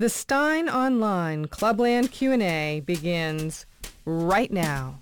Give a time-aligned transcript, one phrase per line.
[0.00, 3.64] The Steyn Online Clubland Q&A begins
[4.04, 4.98] right now.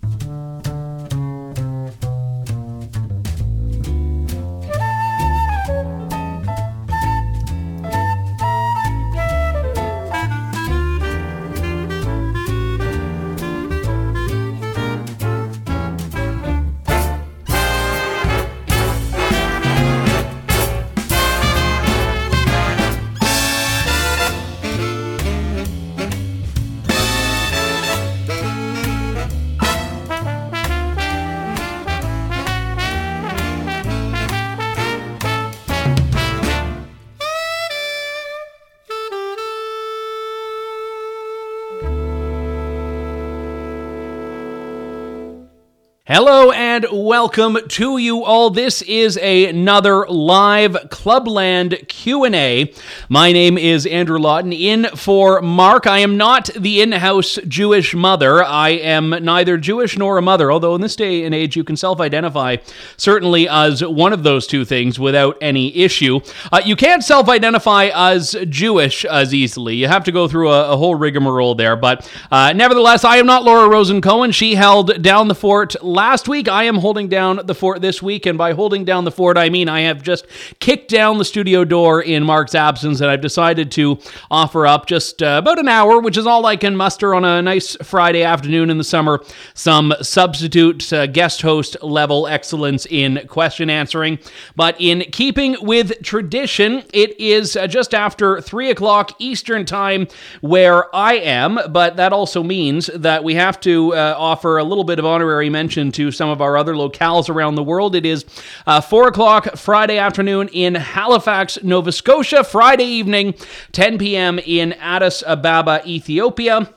[46.14, 48.50] Hello and welcome to you all.
[48.50, 52.74] This is another live Clubland Q&A.
[53.08, 55.86] My name is Andrew Lawton in for Mark.
[55.86, 58.44] I am not the in-house Jewish mother.
[58.44, 61.78] I am neither Jewish nor a mother, although in this day and age you can
[61.78, 62.58] self-identify
[62.98, 66.20] certainly as one of those two things without any issue.
[66.52, 69.76] Uh, you can't self-identify as Jewish as easily.
[69.76, 73.24] You have to go through a, a whole rigmarole there, but uh, nevertheless, I am
[73.24, 74.30] not Laura Rosen Cohen.
[74.30, 76.48] She held down the fort last week.
[76.48, 79.50] I am holding down the fort this week, and by holding down the fort, I
[79.50, 80.27] mean I have just
[80.59, 85.22] kicked down the studio door in Mark's absence, and I've decided to offer up just
[85.22, 88.69] uh, about an hour, which is all I can muster on a nice Friday afternoon
[88.69, 89.22] in the summer,
[89.55, 94.19] some substitute uh, guest host level excellence in question answering.
[94.56, 100.09] But in keeping with tradition, it is uh, just after three o'clock Eastern time
[100.41, 104.84] where I am, but that also means that we have to uh, offer a little
[104.84, 107.94] bit of honorary mention to some of our other locales around the world.
[107.94, 108.24] It is
[108.66, 113.34] uh, 4 o'clock Friday afternoon in Halifax, Nova Scotia, Friday evening,
[113.72, 114.38] 10 p.m.
[114.38, 116.72] in Addis Ababa, Ethiopia.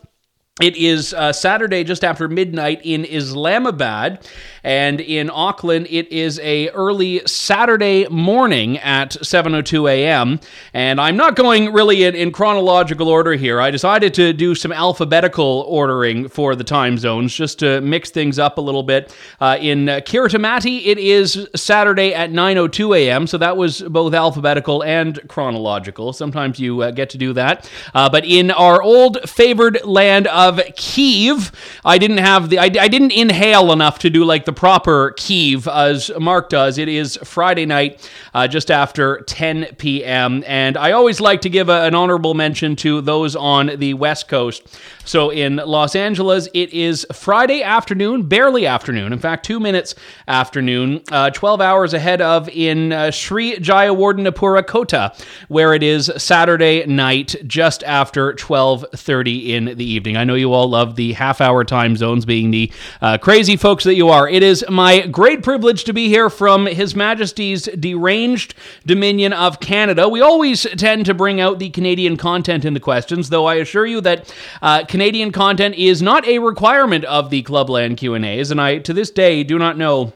[0.61, 4.25] It is uh, Saturday just after midnight in Islamabad,
[4.63, 10.39] and in Auckland it is a early Saturday morning at 7:02 a.m.
[10.73, 13.59] And I'm not going really in, in, chronological order here.
[13.59, 18.39] I decided to do some alphabetical ordering for the time zones just to mix things
[18.39, 19.13] up a little bit.
[19.41, 23.27] Uh, in uh, Kiritimati it is Saturday at 9:02 a.m.
[23.27, 26.13] So that was both alphabetical and chronological.
[26.13, 27.69] Sometimes you uh, get to do that.
[27.93, 31.51] Uh, but in our old favored land of Kiev.
[31.83, 35.67] I didn't have the I, I didn't inhale enough to do like the proper Kiev
[35.67, 36.77] as Mark does.
[36.77, 40.43] It is Friday night, uh, just after 10 p.m.
[40.45, 44.27] And I always like to give a, an honorable mention to those on the West
[44.27, 44.63] Coast.
[45.03, 49.13] So in Los Angeles, it is Friday afternoon, barely afternoon.
[49.13, 49.95] In fact, two minutes
[50.27, 55.15] afternoon, uh, 12 hours ahead of in uh, Sri Jayawardenepura Kotte,
[55.47, 60.17] where it is Saturday night, just after 12:30 in the evening.
[60.17, 63.95] I know you all love the half-hour time zones, being the uh, crazy folks that
[63.95, 64.27] you are.
[64.27, 68.53] It is my great privilege to be here from His Majesty's deranged
[68.85, 70.07] Dominion of Canada.
[70.09, 73.85] We always tend to bring out the Canadian content in the questions, though I assure
[73.85, 78.79] you that uh, Canadian content is not a requirement of the Clubland Q&As, and I,
[78.79, 80.13] to this day, do not know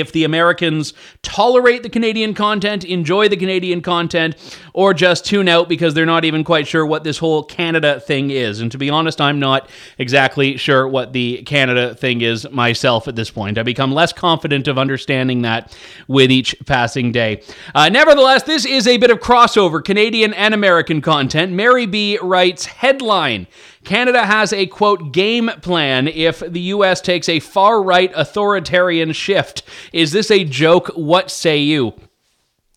[0.00, 4.36] if the Americans tolerate the Canadian content, enjoy the Canadian content,
[4.72, 8.30] or just tune out because they're not even quite sure what this whole Canada thing
[8.30, 8.60] is.
[8.60, 13.16] And to be honest, I'm not exactly sure what the Canada thing is myself at
[13.16, 13.58] this point.
[13.58, 15.76] I become less confident of understanding that
[16.08, 17.42] with each passing day.
[17.74, 21.52] Uh, nevertheless, this is a bit of crossover Canadian and American content.
[21.52, 23.46] Mary B writes headline
[23.84, 29.62] Canada has a quote game plan if the US takes a far right authoritarian shift.
[29.92, 30.88] Is this a joke?
[30.94, 31.94] What say you?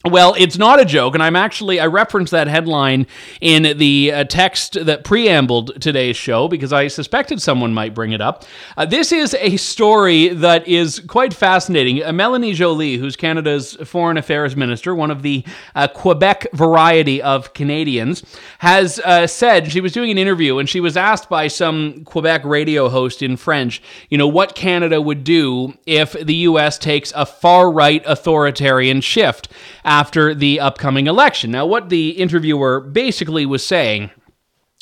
[0.09, 3.07] Well, it's not a joke, and I'm actually I referenced that headline
[3.41, 8.21] in the uh, text that preambled today's show because I suspected someone might bring it
[8.21, 8.45] up.
[8.77, 12.03] Uh, this is a story that is quite fascinating.
[12.03, 15.43] Uh, Melanie Joly, who's Canada's foreign affairs minister, one of the
[15.75, 18.23] uh, Quebec variety of Canadians,
[18.59, 22.45] has uh, said she was doing an interview and she was asked by some Quebec
[22.45, 26.77] radio host in French, you know, what Canada would do if the U.S.
[26.77, 29.49] takes a far right authoritarian shift
[29.87, 31.49] after the upcoming election.
[31.49, 34.11] Now, what the interviewer basically was saying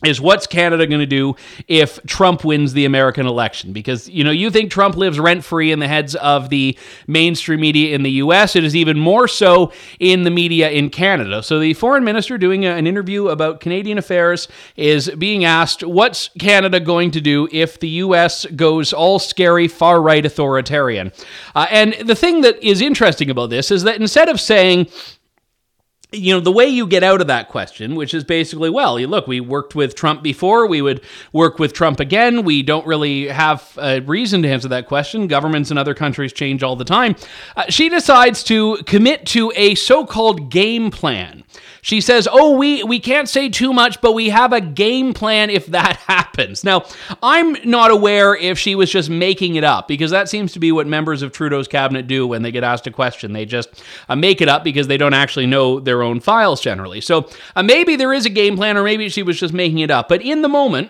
[0.05, 1.35] is what's Canada going to do
[1.67, 3.73] if Trump wins the American election?
[3.73, 7.61] Because, you know, you think Trump lives rent free in the heads of the mainstream
[7.61, 8.55] media in the US.
[8.55, 11.43] It is even more so in the media in Canada.
[11.43, 16.79] So the foreign minister doing an interview about Canadian affairs is being asked, what's Canada
[16.79, 21.11] going to do if the US goes all scary, far right authoritarian?
[21.53, 24.87] Uh, and the thing that is interesting about this is that instead of saying,
[26.11, 29.07] you know the way you get out of that question which is basically well you
[29.07, 31.01] look we worked with trump before we would
[31.33, 35.71] work with trump again we don't really have a reason to answer that question governments
[35.71, 37.15] in other countries change all the time
[37.55, 41.43] uh, she decides to commit to a so-called game plan
[41.85, 45.51] she says, "Oh, we we can't say too much, but we have a game plan
[45.51, 46.83] if that happens." Now,
[47.21, 50.71] I'm not aware if she was just making it up because that seems to be
[50.71, 53.33] what members of Trudeau's cabinet do when they get asked a question.
[53.33, 57.01] They just uh, make it up because they don't actually know their own files generally.
[57.01, 59.91] So, uh, maybe there is a game plan or maybe she was just making it
[59.91, 60.09] up.
[60.09, 60.89] But in the moment,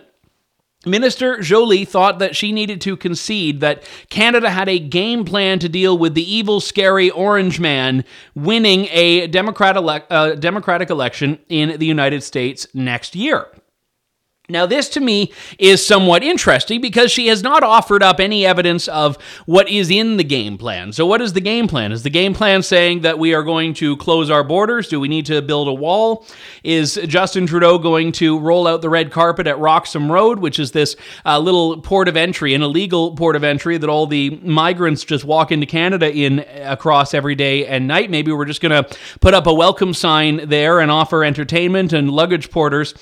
[0.86, 5.68] Minister Joly thought that she needed to concede that Canada had a game plan to
[5.68, 8.04] deal with the evil, scary orange man
[8.34, 13.48] winning a Democrat ele- uh, Democratic election in the United States next year.
[14.48, 18.86] Now, this to me is somewhat interesting because she has not offered up any evidence
[18.86, 20.92] of what is in the game plan.
[20.92, 21.90] So, what is the game plan?
[21.90, 24.88] Is the game plan saying that we are going to close our borders?
[24.88, 26.24] Do we need to build a wall?
[26.62, 30.70] Is Justin Trudeau going to roll out the red carpet at Roxham Road, which is
[30.70, 30.94] this
[31.24, 35.24] uh, little port of entry, an illegal port of entry that all the migrants just
[35.24, 38.10] walk into Canada in across every day and night?
[38.10, 42.12] Maybe we're just going to put up a welcome sign there and offer entertainment and
[42.12, 42.94] luggage porters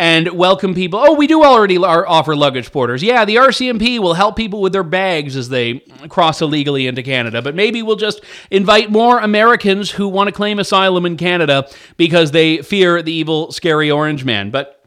[0.00, 3.02] and welcome people oh, we do already offer luggage porters.
[3.02, 7.42] Yeah, the RCMP will help people with their bags as they cross illegally into Canada,
[7.42, 11.68] but maybe we'll just invite more Americans who want to claim asylum in Canada
[11.98, 14.50] because they fear the evil, scary orange man.
[14.50, 14.79] But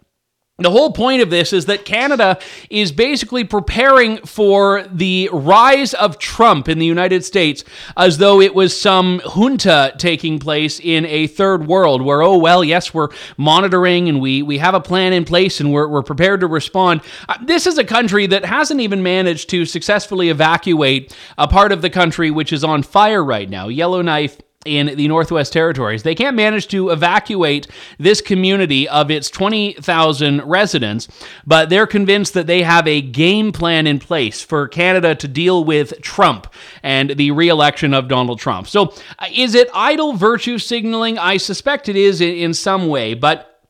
[0.59, 2.38] the whole point of this is that Canada
[2.69, 7.63] is basically preparing for the rise of Trump in the United States
[7.97, 12.63] as though it was some junta taking place in a third world where, oh, well,
[12.63, 16.41] yes, we're monitoring and we, we have a plan in place and we're, we're prepared
[16.41, 17.01] to respond.
[17.27, 21.81] Uh, this is a country that hasn't even managed to successfully evacuate a part of
[21.81, 23.69] the country which is on fire right now.
[23.69, 26.04] Yellowknife in the Northwest Territories.
[26.04, 27.68] They can't manage to evacuate
[27.98, 31.07] this community of its 20,000 residents,
[31.45, 35.63] but they're convinced that they have a game plan in place for Canada to deal
[35.63, 36.48] with Trump
[36.81, 38.68] and the reelection of Donald Trump.
[38.68, 41.18] So, uh, is it idle virtue signaling?
[41.18, 43.62] I suspect it is in some way, but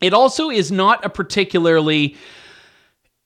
[0.00, 2.16] it also is not a particularly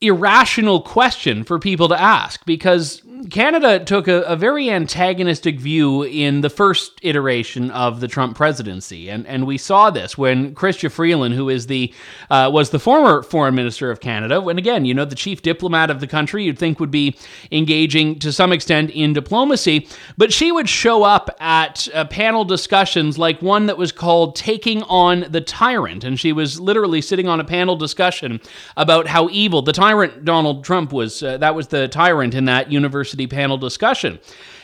[0.07, 6.41] irrational question for people to ask because Canada took a, a, very antagonistic view in
[6.41, 11.35] the first iteration of the Trump presidency, and and we saw this when Chrystia Freeland,
[11.35, 11.93] who is the
[12.31, 15.91] uh, was the former foreign minister of Canada, when again you know the chief diplomat
[15.91, 17.17] of the country, you'd think would be
[17.51, 23.17] engaging to some extent in diplomacy, but she would show up at uh, panel discussions
[23.17, 27.41] like one that was called "Taking on the Tyrant," and she was literally sitting on
[27.41, 28.41] a panel discussion
[28.77, 29.94] about how evil the tyrant
[30.25, 31.23] Donald Trump was.
[31.23, 34.19] Uh, that was the tyrant in that university panel discussion.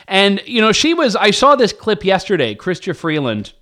[0.07, 3.53] And, you know, she was, I saw this clip yesterday, Chrystia Freeland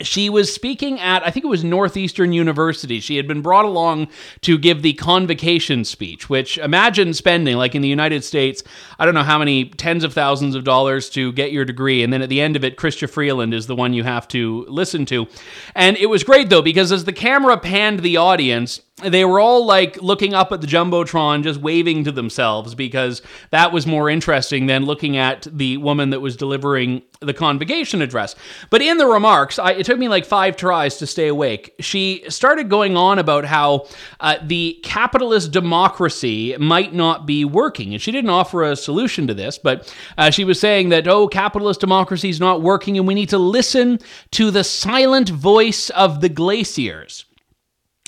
[0.00, 3.00] she was speaking at, I think it was Northeastern University.
[3.00, 4.08] She had been brought along
[4.42, 8.62] to give the convocation speech, which imagine spending, like in the United States,
[8.98, 12.02] I don't know how many tens of thousands of dollars to get your degree.
[12.02, 14.66] And then at the end of it, Chrystia Freeland is the one you have to
[14.68, 15.26] listen to.
[15.74, 19.66] And it was great, though, because as the camera panned the audience, they were all
[19.66, 23.20] like looking up at the jumbotron just waving to themselves because
[23.50, 28.34] that was more interesting than looking at the woman that was delivering the convocation address.
[28.70, 31.74] But in the remarks I, it took me like five tries to stay awake.
[31.78, 33.86] She started going on about how
[34.20, 39.34] uh, the capitalist democracy might not be working and she didn't offer a solution to
[39.34, 43.12] this but uh, she was saying that oh capitalist democracy is not working and we
[43.12, 43.98] need to listen
[44.30, 47.25] to the silent voice of the glaciers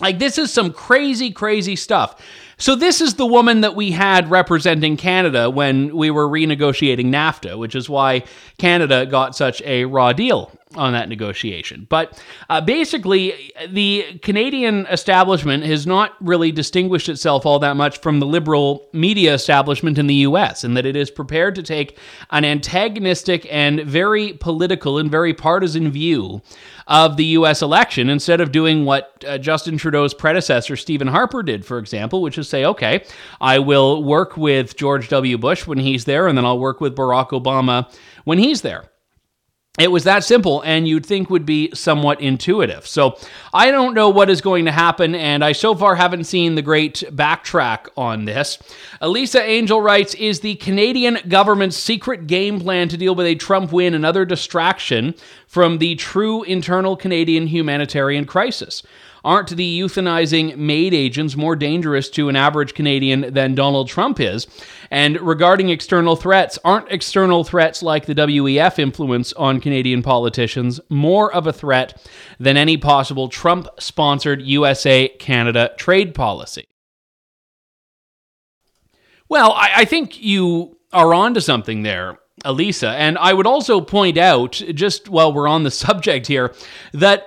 [0.00, 2.20] like, this is some crazy, crazy stuff.
[2.60, 7.56] So, this is the woman that we had representing Canada when we were renegotiating NAFTA,
[7.56, 8.24] which is why
[8.58, 11.86] Canada got such a raw deal on that negotiation.
[11.88, 18.20] But uh, basically, the Canadian establishment has not really distinguished itself all that much from
[18.20, 21.98] the liberal media establishment in the US, in that it is prepared to take
[22.30, 26.42] an antagonistic and very political and very partisan view
[26.86, 31.64] of the US election instead of doing what uh, Justin Trudeau's predecessor, Stephen Harper, did,
[31.64, 33.04] for example, which is say, okay,
[33.40, 35.38] I will work with George W.
[35.38, 37.92] Bush when he's there, and then I'll work with Barack Obama
[38.24, 38.90] when he's there.
[39.78, 42.84] It was that simple, and you'd think would be somewhat intuitive.
[42.84, 43.16] So
[43.54, 46.62] I don't know what is going to happen, and I so far haven't seen the
[46.62, 48.58] great backtrack on this.
[49.00, 53.70] Elisa Angel writes Is the Canadian government's secret game plan to deal with a Trump
[53.70, 55.14] win another distraction
[55.46, 58.82] from the true internal Canadian humanitarian crisis?
[59.28, 64.47] Aren't the euthanizing MAID agents more dangerous to an average Canadian than Donald Trump is?
[64.90, 71.30] And regarding external threats, aren't external threats like the WEF influence on Canadian politicians more
[71.30, 72.02] of a threat
[72.40, 76.66] than any possible Trump sponsored USA Canada trade policy?
[79.28, 82.92] Well, I, I, think you are onto something there, Elisa.
[82.92, 86.54] And I would also point out, just while we're on the subject here,
[86.94, 87.26] that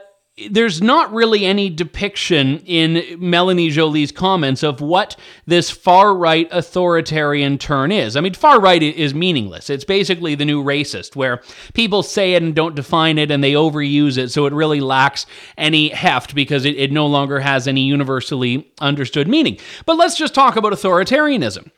[0.50, 7.58] there's not really any depiction in Melanie Joly's comments of what this far right authoritarian
[7.58, 8.16] turn is.
[8.16, 9.70] I mean, far right is meaningless.
[9.70, 11.42] It's basically the new racist, where
[11.74, 15.26] people say it and don't define it and they overuse it, so it really lacks
[15.58, 19.58] any heft because it, it no longer has any universally understood meaning.
[19.86, 21.72] But let's just talk about authoritarianism.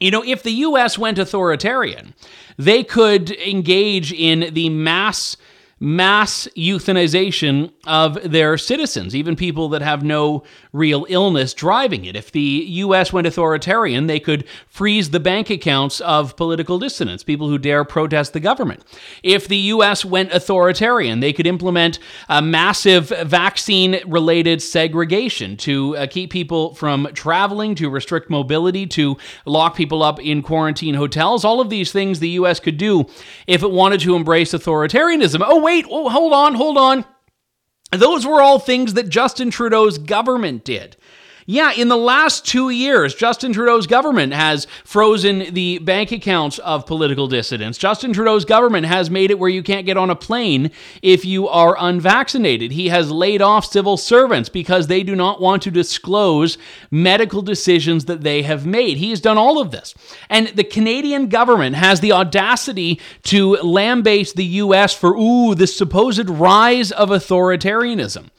[0.00, 2.14] You know, if the US went authoritarian,
[2.58, 5.36] they could engage in the mass
[5.78, 10.42] mass euthanization of their citizens, even people that have no
[10.72, 12.16] real illness driving it.
[12.16, 17.50] If the US went authoritarian, they could freeze the bank accounts of political dissidents, people
[17.50, 18.84] who dare protest the government.
[19.22, 21.98] If the US went authoritarian, they could implement
[22.30, 29.18] a massive vaccine related segregation to uh, keep people from traveling, to restrict mobility, to
[29.44, 31.44] lock people up in quarantine hotels.
[31.44, 33.04] All of these things the US could do
[33.46, 35.44] if it wanted to embrace authoritarianism.
[35.46, 37.04] Oh, wait, oh, hold on, hold on.
[37.90, 40.96] Those were all things that Justin Trudeau's government did.
[41.48, 46.86] Yeah, in the last two years, Justin Trudeau's government has frozen the bank accounts of
[46.86, 47.78] political dissidents.
[47.78, 50.72] Justin Trudeau's government has made it where you can't get on a plane
[51.02, 52.72] if you are unvaccinated.
[52.72, 56.58] He has laid off civil servants because they do not want to disclose
[56.90, 58.96] medical decisions that they have made.
[58.96, 59.94] He has done all of this.
[60.28, 64.92] And the Canadian government has the audacity to lambaste the U.S.
[64.94, 68.30] for, ooh, this supposed rise of authoritarianism.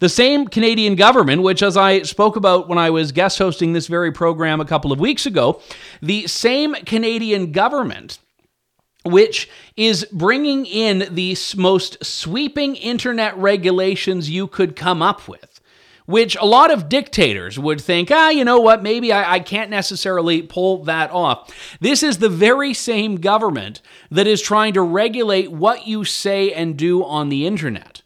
[0.00, 3.86] The same Canadian government, which, as I spoke about when I was guest hosting this
[3.86, 5.60] very program a couple of weeks ago,
[6.02, 8.18] the same Canadian government
[9.04, 15.60] which is bringing in the most sweeping internet regulations you could come up with.
[16.06, 19.70] Which a lot of dictators would think, ah, you know what, maybe I, I, can't
[19.70, 21.54] necessarily pull that off.
[21.80, 23.80] This is the very same government
[24.10, 28.02] that is trying to regulate what you say and do on the internet.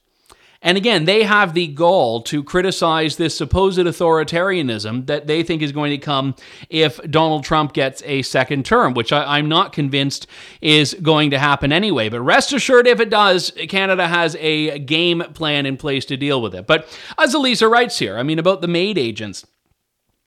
[0.64, 5.72] And again, they have the gall to criticize this supposed authoritarianism that they think is
[5.72, 6.34] going to come
[6.70, 10.26] if Donald Trump gets a second term, which I, am not convinced
[10.62, 12.08] is going to happen anyway.
[12.08, 16.40] But rest assured, if it does, Canada has a game plan in place to deal
[16.40, 16.66] with it.
[16.66, 19.44] But as Elisa writes here, I mean, about the MAID agents.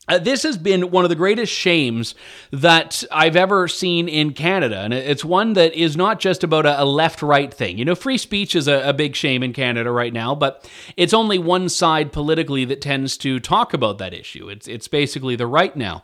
[0.08, 2.16] Uh, this has been one of the greatest shames
[2.52, 4.80] that I've ever seen in Canada.
[4.80, 7.78] And it's one that is not just about a, a left right thing.
[7.78, 11.14] You know, free speech is a, a, big shame in Canada right now, but it's
[11.14, 14.50] only one side politically that tends to talk about that issue.
[14.50, 16.04] It's, it's basically the right now.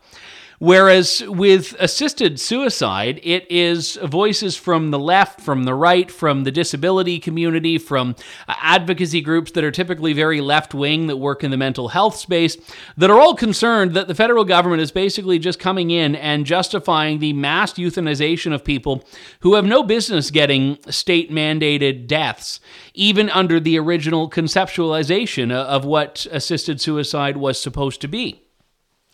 [0.58, 6.52] Whereas with assisted suicide, it is voices from the left, from the right, from the
[6.52, 8.14] disability community, from
[8.48, 12.56] advocacy groups that are typically very left wing that work in the mental health space
[12.96, 17.18] that are all concerned that the federal government is basically just coming in and justifying
[17.18, 19.04] the mass euthanization of people
[19.40, 22.60] who have no business getting state mandated deaths,
[22.94, 28.43] even under the original conceptualization of what assisted suicide was supposed to be.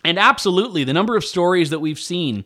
[0.03, 2.45] And absolutely, the number of stories that we've seen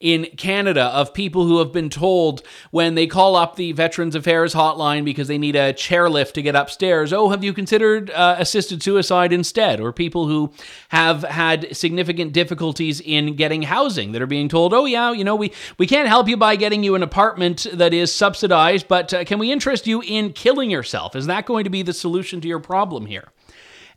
[0.00, 4.54] in Canada of people who have been told when they call up the Veterans Affairs
[4.54, 8.82] hotline because they need a chairlift to get upstairs, oh, have you considered uh, assisted
[8.82, 9.78] suicide instead?
[9.78, 10.52] Or people who
[10.88, 15.36] have had significant difficulties in getting housing that are being told, oh, yeah, you know,
[15.36, 19.24] we, we can't help you by getting you an apartment that is subsidized, but uh,
[19.24, 21.14] can we interest you in killing yourself?
[21.14, 23.28] Is that going to be the solution to your problem here?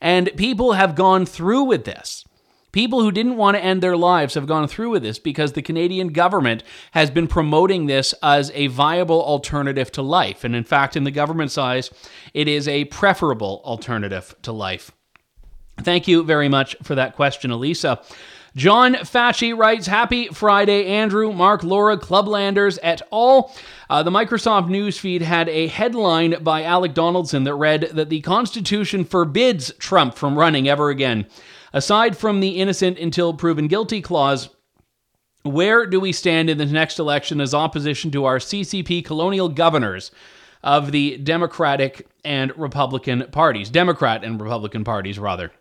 [0.01, 2.25] And people have gone through with this.
[2.73, 5.61] People who didn't want to end their lives have gone through with this because the
[5.61, 10.43] Canadian government has been promoting this as a viable alternative to life.
[10.43, 11.91] And in fact, in the government's eyes,
[12.33, 14.91] it is a preferable alternative to life.
[15.81, 18.01] Thank you very much for that question, Elisa.
[18.55, 23.53] John Facci writes, Happy Friday, Andrew, Mark, Laura, Clublanders et al.
[23.89, 29.05] Uh, the Microsoft newsfeed had a headline by Alec Donaldson that read that the Constitution
[29.05, 31.27] forbids Trump from running ever again.
[31.73, 34.49] Aside from the innocent until proven guilty clause,
[35.41, 40.11] where do we stand in the next election as opposition to our CCP colonial governors
[40.63, 43.69] of the Democratic and Republican parties?
[43.69, 45.51] Democrat and Republican parties, rather.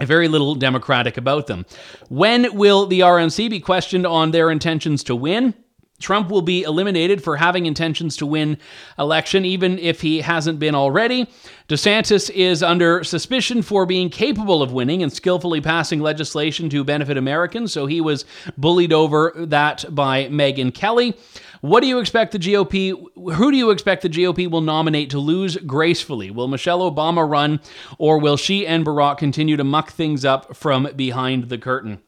[0.00, 1.64] Very little democratic about them.
[2.08, 5.54] When will the RNC be questioned on their intentions to win?
[5.98, 8.58] Trump will be eliminated for having intentions to win
[8.98, 11.28] election, even if he hasn't been already.
[11.68, 17.16] DeSantis is under suspicion for being capable of winning and skillfully passing legislation to benefit
[17.16, 18.24] Americans, so he was
[18.56, 21.14] bullied over that by Megyn Kelly.
[21.62, 22.92] What do you expect the GOP?
[23.34, 26.30] Who do you expect the GOP will nominate to lose gracefully?
[26.30, 27.60] Will Michelle Obama run,
[27.98, 32.00] or will she and Barack continue to muck things up from behind the curtain?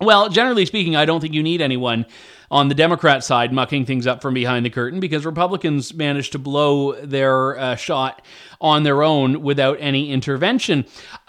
[0.00, 2.06] Well, generally speaking, I don't think you need anyone
[2.50, 6.38] on the Democrat side mucking things up from behind the curtain because Republicans managed to
[6.38, 8.24] blow their uh, shot
[8.60, 10.86] on their own without any intervention.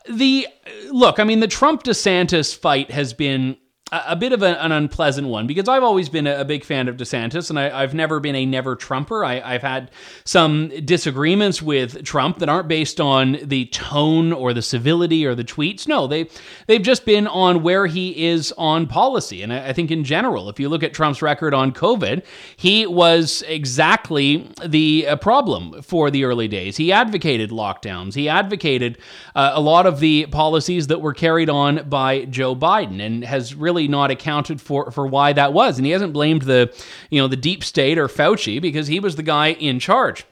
[0.09, 0.47] The
[0.91, 3.57] look, I mean, the Trump DeSantis fight has been
[3.91, 7.50] a bit of an unpleasant one because I've always been a, big fan of DeSantis
[7.50, 9.24] and I, have never been a never Trumper.
[9.24, 9.91] I, have had
[10.24, 15.43] some disagreements with Trump that aren't based on the tone or the civility or the
[15.43, 15.88] tweets.
[15.88, 16.29] No, they
[16.67, 19.41] they've just been on where he is on policy.
[19.41, 22.24] And I, I think in general, if you look at Trump's record on COVID,
[22.58, 26.77] he was exactly the uh, problem for the early days.
[26.77, 28.13] He advocated lockdowns.
[28.15, 28.98] He advocated
[29.39, 33.55] uh, a lot of the policies that were carried on by Joe Biden and has
[33.55, 36.75] really not accounted for for why that was, and he hasn't blamed the
[37.10, 40.25] you know the deep state or Fauci because he was the guy in charge.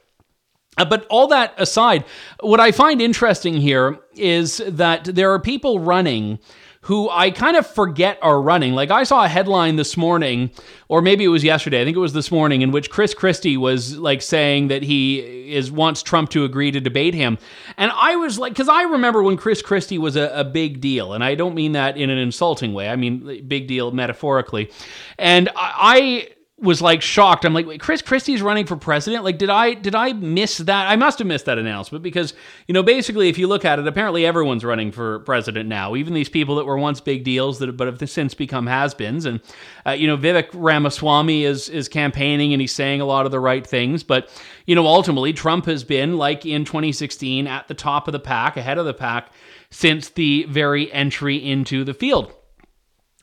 [0.76, 2.04] Uh, but all that aside,
[2.40, 6.38] what I find interesting here is that there are people running
[6.82, 8.74] who I kind of forget are running.
[8.74, 10.50] Like I saw a headline this morning,
[10.88, 13.56] or maybe it was yesterday, I think it was this morning, in which Chris Christie
[13.56, 17.38] was like saying that he is wants Trump to agree to debate him.
[17.76, 21.12] And I was like, because I remember when Chris Christie was a, a, big deal,
[21.12, 22.88] and I don't mean that in an insulting way.
[22.88, 24.70] I mean big deal metaphorically.
[25.18, 26.28] And I, I
[26.60, 27.44] was like shocked.
[27.44, 29.22] I'm like, wait, Chris Christie's running for president?
[29.22, 30.88] Like, did I did I miss that?
[30.88, 32.34] I must have missed that announcement because
[32.66, 35.94] you know, basically, if you look at it, apparently everyone's running for president now.
[35.94, 39.24] Even these people that were once big deals that but have since become has-beens.
[39.24, 39.40] And
[39.86, 43.40] uh, you know, Vivek Ramaswamy is is campaigning and he's saying a lot of the
[43.40, 44.02] right things.
[44.02, 44.28] But
[44.66, 48.56] you know, ultimately, Trump has been like in 2016 at the top of the pack,
[48.56, 49.32] ahead of the pack
[49.70, 52.34] since the very entry into the field.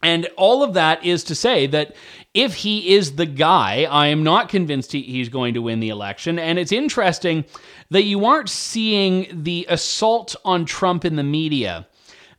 [0.02, 1.96] And all of that is to say that
[2.34, 5.90] if he is the guy, I am not convinced he, he's going to win the
[5.90, 6.38] election.
[6.38, 7.46] And it's interesting
[7.90, 11.88] that you aren't seeing the assault on Trump in the media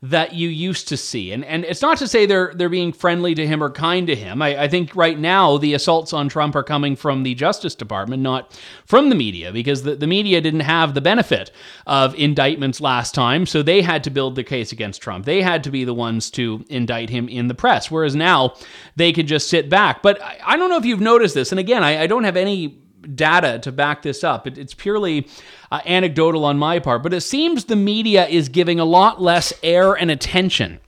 [0.01, 1.31] that you used to see.
[1.31, 4.15] And and it's not to say they're they're being friendly to him or kind to
[4.15, 4.41] him.
[4.41, 8.21] I, I think right now the assaults on Trump are coming from the Justice Department,
[8.21, 11.51] not from the media, because the, the media didn't have the benefit
[11.87, 15.25] of indictments last time, so they had to build the case against Trump.
[15.25, 17.89] They had to be the ones to indict him in the press.
[17.89, 18.53] Whereas now
[18.95, 20.03] they could just sit back.
[20.03, 22.37] But I, I don't know if you've noticed this, and again, I, I don't have
[22.37, 22.79] any
[23.15, 24.47] data to back this up.
[24.47, 25.27] It, it's purely
[25.71, 29.53] uh, anecdotal on my part, but it seems the media is giving a lot less
[29.63, 30.79] air and attention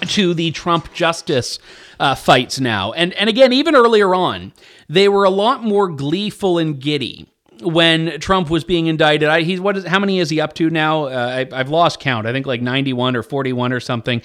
[0.00, 1.58] to the Trump justice
[2.00, 2.92] uh, fights now.
[2.92, 4.52] And and again, even earlier on,
[4.88, 7.28] they were a lot more gleeful and giddy
[7.62, 9.28] when Trump was being indicted.
[9.28, 11.04] I, he's what is how many is he up to now?
[11.04, 12.26] Uh, I, I've lost count.
[12.26, 14.22] I think like 91 or 41 or something.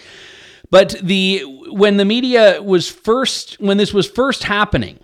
[0.70, 5.00] But the when the media was first when this was first happening,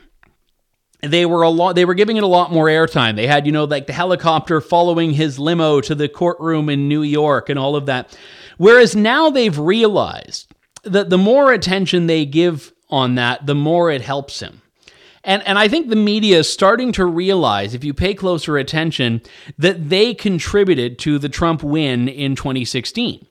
[1.02, 3.16] they were a lot they were giving it a lot more airtime.
[3.16, 7.04] They had you know like the helicopter following his limo to the courtroom in new
[7.04, 8.18] york and all of that.
[8.58, 10.52] Whereas now they've realized
[10.84, 14.62] that the more attention they give on that the more it helps him.
[15.24, 19.22] And, and I think the media is starting to realize, if you pay closer attention,
[19.58, 23.27] that they contributed to the Trump win in 2016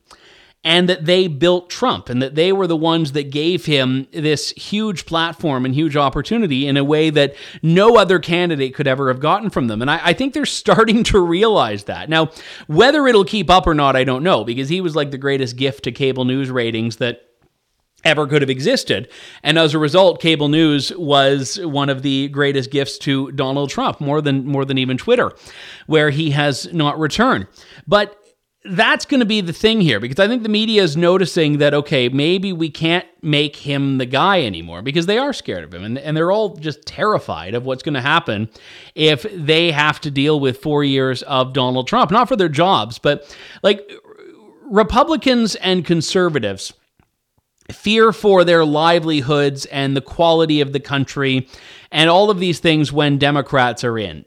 [0.65, 4.51] and that they built Trump and that they were the ones that gave him this
[4.51, 9.21] huge platform and huge opportunity in a way that no other candidate could ever have
[9.21, 9.81] gotten from them.
[9.81, 12.09] And I, I, think they're starting to realize that.
[12.09, 12.31] Now,
[12.67, 15.57] whether it'll keep up or not, I don't know, because he was like the greatest
[15.57, 17.23] gift to cable news ratings that
[18.05, 19.09] ever could have existed.
[19.43, 24.01] And as a result, cable news was one of the greatest gifts to Donald Trump,
[24.01, 25.33] more than more than even Twitter,
[25.87, 27.47] where he has not returned.
[27.87, 28.17] But
[28.71, 31.75] that's going to be the thing here because I think the media is noticing that,
[31.75, 35.85] okay, maybe we can't make him the guy anymore because they are scared of him
[35.85, 38.49] and, and they're all just terrified of what's going to happen
[38.95, 42.11] if they have to deal with four years of Donald Trump.
[42.11, 43.91] Not for their jobs, but like
[44.63, 46.73] Republicans and conservatives
[47.71, 51.49] fear for their livelihoods and the quality of the country
[51.91, 54.25] and all of these things when Democrats are in.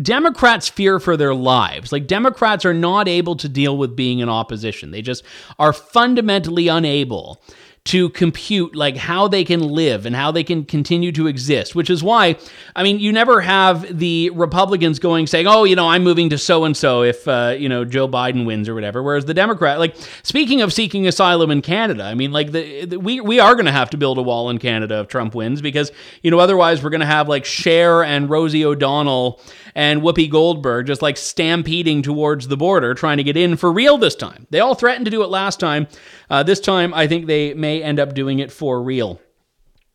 [0.00, 1.92] Democrats fear for their lives.
[1.92, 4.90] Like Democrats are not able to deal with being in opposition.
[4.90, 5.24] They just
[5.58, 7.42] are fundamentally unable
[7.84, 11.90] to compute like how they can live and how they can continue to exist, which
[11.90, 12.36] is why,
[12.76, 16.38] I mean, you never have the Republicans going saying, oh, you know, I'm moving to
[16.38, 19.02] so and so if, uh, you know, Joe Biden wins or whatever.
[19.02, 23.00] Whereas the Democrat, like, speaking of seeking asylum in Canada, I mean, like, the, the
[23.00, 25.60] we, we are going to have to build a wall in Canada if Trump wins
[25.60, 25.90] because,
[26.22, 29.40] you know, otherwise we're going to have like Cher and Rosie O'Donnell
[29.74, 33.98] and Whoopi Goldberg just like stampeding towards the border trying to get in for real
[33.98, 34.46] this time.
[34.50, 35.86] They all threatened to do it last time.
[36.30, 39.20] Uh, this time, I think they may end up doing it for real.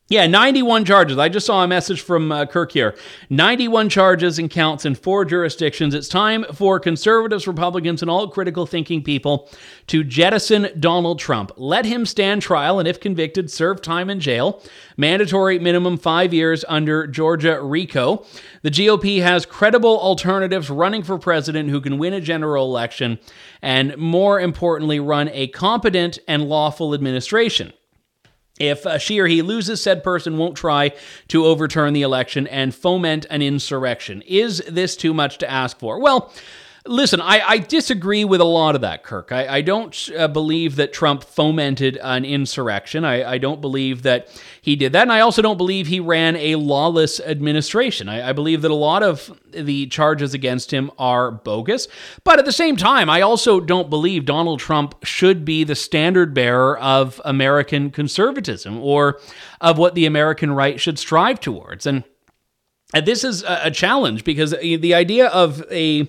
[0.09, 1.17] Yeah, 91 charges.
[1.17, 2.95] I just saw a message from uh, Kirk here.
[3.29, 5.93] 91 charges and counts in four jurisdictions.
[5.93, 9.49] It's time for conservatives, Republicans, and all critical thinking people
[9.87, 11.51] to jettison Donald Trump.
[11.57, 14.63] Let him stand trial and, if convicted, serve time in jail.
[14.95, 18.25] Mandatory minimum five years under Georgia RICO.
[18.61, 23.19] The GOP has credible alternatives running for president who can win a general election
[23.61, 27.73] and, more importantly, run a competent and lawful administration.
[28.59, 30.93] If she or he loses, said person won't try
[31.27, 34.23] to overturn the election and foment an insurrection.
[34.25, 35.99] Is this too much to ask for?
[35.99, 36.33] Well,
[36.87, 39.31] Listen, I, I, disagree with a lot of that, Kirk.
[39.31, 43.03] I, I don't uh, believe that Trump fomented an insurrection.
[43.03, 44.29] I, I, don't believe that
[44.61, 45.01] he did that.
[45.01, 48.07] And I also don't believe he ran a lawless administration.
[48.07, 51.87] I, believe that a lot of the charges against him are bogus.
[52.23, 56.33] But at the same time, I also don't believe Donald Trump should be the standard
[56.33, 59.19] bearer of American conservatism or
[59.59, 61.85] of what the American right should strive towards.
[61.85, 62.03] And,
[63.03, 66.07] this is a, a challenge because the idea of a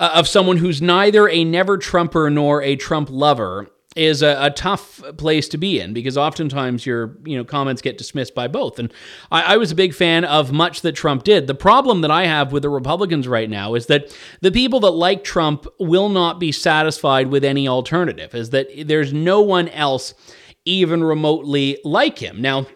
[0.00, 4.50] uh, of someone who's neither a never Trumper nor a Trump lover is a, a,
[4.50, 8.78] tough place to be in because oftentimes your you know comments get dismissed by both.
[8.78, 8.92] And
[9.30, 11.48] I, I, was a big fan of much that Trump did.
[11.48, 14.92] The problem that I have with the Republicans right now is that the people that
[14.92, 18.34] like Trump will not be satisfied with any alternative.
[18.34, 20.14] Is that there's no one else
[20.64, 22.40] even remotely like him.
[22.40, 22.66] Now,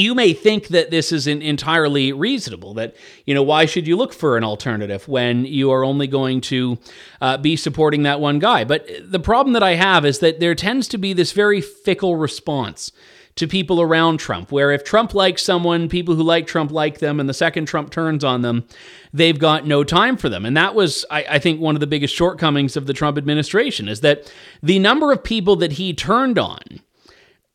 [0.00, 4.12] you may think that this isn't entirely reasonable that you know why should you look
[4.12, 6.78] for an alternative when you are only going to
[7.20, 8.64] uh, be supporting that one guy?
[8.64, 12.16] But the problem that i have is that there tends to be this very fickle
[12.16, 12.92] response
[13.36, 17.20] to people around trump where if trump likes someone people who like trump like them
[17.20, 18.66] and the second trump turns on them
[19.12, 20.44] they've got no time for them.
[20.44, 23.88] And that was I, I think one of the biggest shortcomings of the trump administration
[23.88, 24.32] is that
[24.62, 26.60] the number of people that he turned on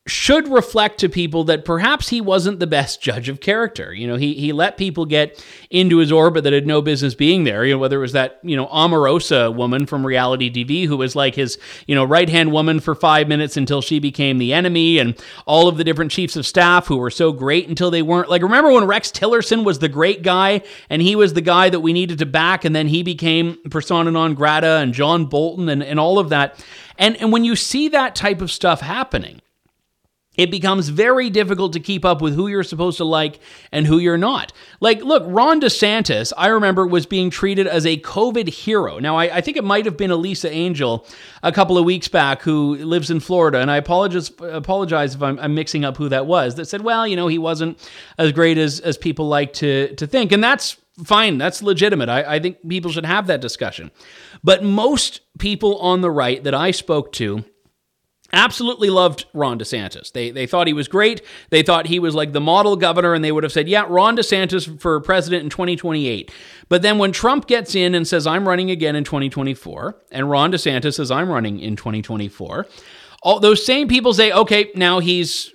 [0.08, 3.92] should reflect to people that perhaps he wasn't the best judge of character.
[3.92, 7.44] You know, he he let people get into his orbit that had no business being
[7.44, 7.66] there.
[7.66, 11.16] You know, whether it was that you know Omarosa woman from reality TV who was
[11.16, 15.00] like his you know right hand woman for five minutes until she became the enemy,
[15.00, 18.30] and all of the different chiefs of staff who were so great until they weren't.
[18.30, 21.80] Like, remember when Rex Tillerson was the great guy and he was the guy that
[21.80, 25.82] we needed to back, and then he became persona non grata, and John Bolton and
[25.82, 26.64] and all of that.
[27.00, 29.42] And and when you see that type of stuff happening
[30.38, 33.40] it becomes very difficult to keep up with who you're supposed to like
[33.72, 34.52] and who you're not.
[34.80, 39.00] Like, look, Ron DeSantis, I remember, was being treated as a COVID hero.
[39.00, 41.06] Now, I, I, think it might have been Elisa Angel
[41.44, 45.40] a couple of weeks back who lives in Florida, and I apologize, apologize if I'm,
[45.40, 47.78] I'm mixing up who that was, that said, well, you know, he wasn't
[48.18, 50.32] as great as, as people like to, to think.
[50.32, 52.10] And that's fine, that's legitimate.
[52.10, 53.92] I, I think people should have that discussion.
[54.44, 57.44] But most people on the right that I spoke to,
[58.34, 60.12] absolutely loved Ron DeSantis.
[60.12, 61.22] They they thought he was great.
[61.50, 64.18] They thought he was like the model governor, and they would have said, "Yeah, Ron
[64.18, 66.32] DeSantis for president in 2028."
[66.70, 70.52] But then when Trump gets in and says, "I'm running again in 2024," and Ron
[70.52, 72.68] DeSantis says, "I'm running in 2024,"
[73.24, 75.52] all those same people say, "Okay, now he's."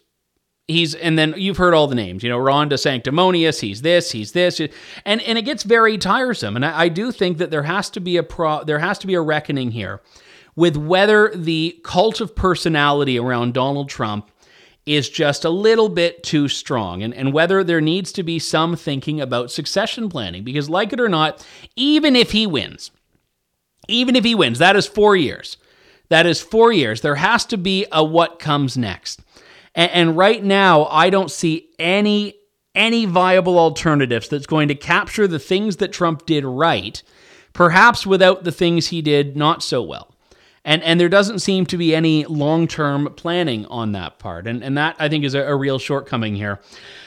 [0.68, 3.58] He's and then you've heard all the names, you know, Ron DeSanctimonious.
[3.58, 6.54] He's this, he's this, and and it gets very tiresome.
[6.54, 9.08] And I, I do think that there has to be a pro, there has to
[9.08, 10.00] be a reckoning here
[10.60, 14.30] with whether the cult of personality around Donald Trump
[14.84, 18.76] is just a little bit too strong and, and whether there needs to be some
[18.76, 20.44] thinking about succession planning.
[20.44, 21.46] Because, like it or not,
[21.76, 22.90] even if he wins,
[23.88, 25.56] even if he wins, that is four years.
[26.10, 27.00] That is four years.
[27.00, 29.22] There has to be a what comes next.
[29.74, 32.34] And, and right now, I don't see any
[32.74, 37.02] any viable alternatives that's going to capture the things that Trump did right,
[37.54, 40.14] perhaps without the things he did not so well.
[40.64, 44.46] And, and there doesn't seem to be any long term planning on that part.
[44.46, 46.60] And, and that, I think, is a, a real shortcoming here.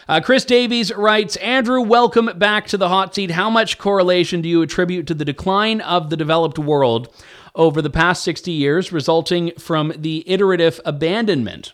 [0.08, 3.32] Uh, Chris Davies writes Andrew, welcome back to the hot seat.
[3.32, 7.14] How much correlation do you attribute to the decline of the developed world
[7.56, 11.74] over the past 60 years, resulting from the iterative abandonment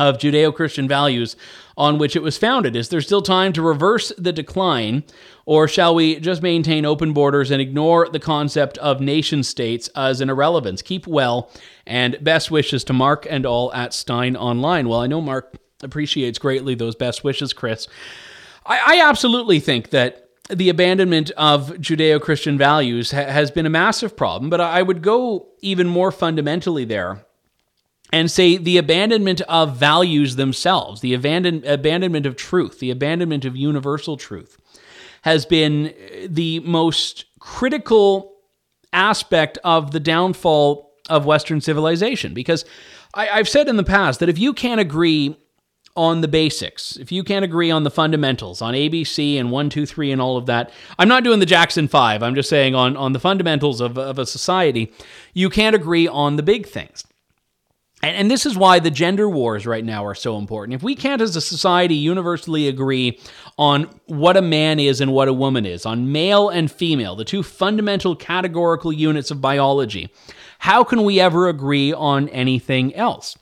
[0.00, 1.36] of Judeo Christian values
[1.76, 2.74] on which it was founded.
[2.74, 5.04] Is there still time to reverse the decline,
[5.44, 10.20] or shall we just maintain open borders and ignore the concept of nation states as
[10.20, 10.82] an irrelevance?
[10.82, 11.50] Keep well,
[11.86, 14.88] and best wishes to Mark and all at Steyn Online.
[14.88, 17.88] Well, I know Mark appreciates greatly those best wishes, Chris.
[18.64, 23.70] I, I absolutely think that the abandonment of Judeo Christian values ha- has been a
[23.70, 27.24] massive problem, but I would go even more fundamentally there
[28.12, 33.56] and say the abandonment of values themselves, the abandon- abandonment of truth, the abandonment of
[33.56, 34.58] universal truth
[35.22, 38.32] has been uh, the most critical
[38.92, 42.34] aspect of the downfall of Western civilization.
[42.34, 42.64] Because
[43.14, 45.36] I, have said in the past that if you can't agree
[45.94, 49.84] on the basics, if you can't agree on the fundamentals, on ABC and one, two,
[49.84, 52.22] three, and all of that, I'm not doing the Jackson Five.
[52.22, 54.92] I'm just saying on, on the fundamentals of, of a society,
[55.34, 57.04] you can't agree on the big things.
[58.02, 60.74] And, and this is why the gender wars right now are so important.
[60.74, 63.18] If we can't, as a society, universally agree
[63.56, 67.24] on what a man is and what a woman is, on male and female, the
[67.24, 70.12] two fundamental categorical units of biology,
[70.58, 73.36] how can we ever agree on anything else?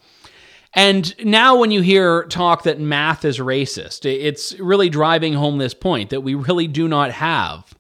[0.73, 5.75] And now, when you hear talk that math is racist, it's really driving home this
[5.75, 7.75] point that we really do not have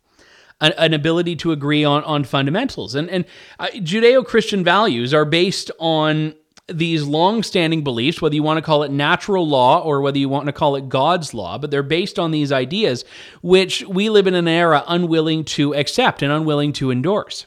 [0.60, 2.96] an, an ability to agree on, on fundamentals.
[2.96, 3.24] And, and
[3.60, 6.34] uh, Judeo Christian values are based on
[6.72, 10.46] these long-standing beliefs, whether you want to call it natural law or whether you want
[10.46, 13.04] to call it God's law, but they're based on these ideas
[13.42, 17.46] which we live in an era unwilling to accept and unwilling to endorse.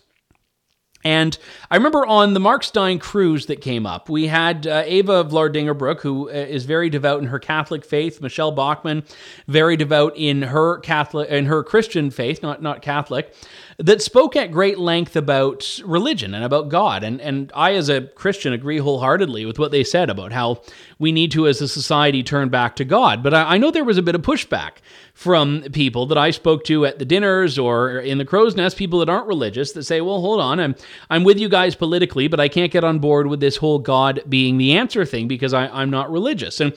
[1.03, 1.37] And
[1.69, 5.99] I remember on the Mark Steyn cruise that came up, we had uh, Eva Vlaardingerbroek,
[5.99, 8.21] who uh, very devout in her Catholic faith.
[8.21, 9.03] Michele Bachmann,
[9.47, 13.35] very devout in her Catholic in her Christian faith, not not Catholic
[13.77, 17.03] that spoke at great length about religion and about God.
[17.03, 20.61] And, and I, as a Christian, agree wholeheartedly with what they said about how
[20.99, 23.23] we need to, as a society, turn back to God.
[23.23, 24.73] But I, I know there was a bit of pushback
[25.13, 28.99] from people that I spoke to at the dinners or in the crow's nest, people
[28.99, 30.75] that aren't religious that say, well, hold on, I'm,
[31.09, 34.21] I'm with you guys politically, but I can't get on board with this whole God
[34.27, 36.59] being the answer thing because I, I'm not religious.
[36.59, 36.73] And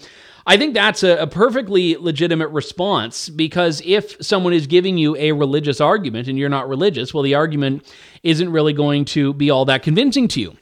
[0.49, 5.33] I think that's a, a, perfectly legitimate response because if someone is giving you a
[5.33, 9.65] religious argument and you're not religious, well, the argument isn't really going to be all
[9.65, 10.57] that convincing to you.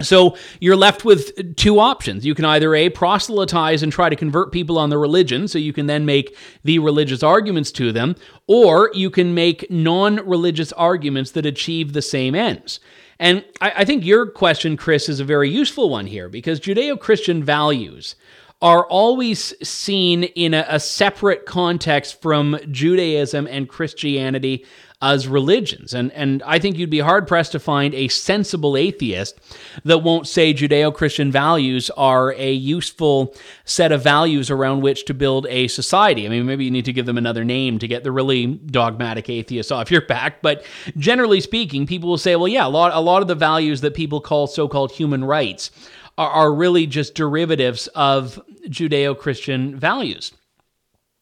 [0.00, 2.24] So you're left with two options.
[2.24, 5.72] You can either A, proselytize and try to convert people on the religion, so you
[5.72, 11.32] can then make the religious arguments to them, or you can make non religious arguments
[11.32, 12.80] that achieve the same ends.
[13.18, 16.98] And I, I think your question, Chris, is a very useful one here because Judeo
[16.98, 18.16] Christian values
[18.62, 24.64] are always seen in a, a, separate context from Judaism and Christianity
[25.02, 25.92] as religions.
[25.92, 29.36] And, and I think you'd be hard pressed to find a sensible atheist
[29.84, 35.14] that won't say Judeo Christian values are a useful set of values around which to
[35.14, 36.24] build a society.
[36.24, 39.28] I mean, maybe you need to give them another name to get the really dogmatic
[39.28, 40.40] atheists off your back.
[40.40, 40.64] But
[40.96, 43.94] generally speaking, people will say, well, yeah, a lot, a lot of the values that
[43.94, 45.72] people call so called human rights
[46.18, 50.32] are, are really just derivatives of Judeo Christian values.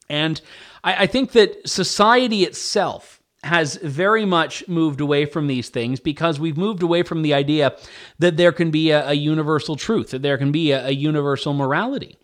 [0.09, 0.41] And
[0.83, 6.39] I, I think that society itself has very much moved away from these things because
[6.39, 7.75] we've moved away from the idea
[8.19, 11.53] that there can be a, a universal truth, that there can be a, a universal
[11.53, 12.17] morality.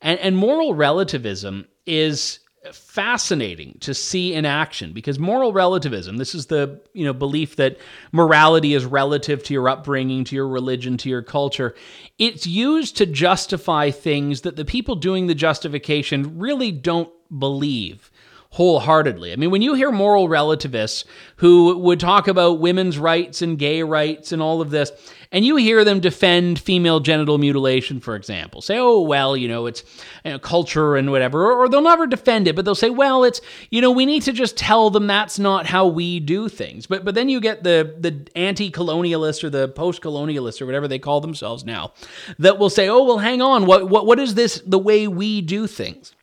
[0.00, 6.46] And, and moral relativism is fascinating to see in action because moral relativism this is
[6.46, 7.76] the you know belief that
[8.12, 11.74] morality is relative to your upbringing to your religion to your culture.
[12.18, 18.11] It's used to justify things that the people doing the justification really don't believe
[18.52, 19.32] wholeheartedly.
[19.32, 23.82] I mean, when you hear moral relativists who would talk about women's rights and gay
[23.82, 24.92] rights and all of this,
[25.32, 29.64] and you hear them defend female genital mutilation, for example, say, oh, well, you know,
[29.64, 29.82] it's
[30.22, 33.24] you know, culture and whatever, or, or they'll never defend it, but they'll say, well,
[33.24, 36.86] it's, you know, we need to just tell them that's not how we do things.
[36.86, 40.86] But, but then you get the, the anti colonialists or the post colonialists or whatever
[40.86, 41.94] they call themselves now
[42.38, 45.40] that will say, oh, well, hang on, what, what, what is this the way we
[45.40, 46.14] do things?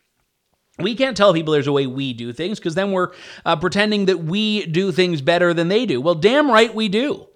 [0.80, 3.12] We can't tell people there's a way we do things because then we're
[3.46, 6.00] uh, pretending that we do things better than they do.
[6.02, 7.28] Well, damn right we do.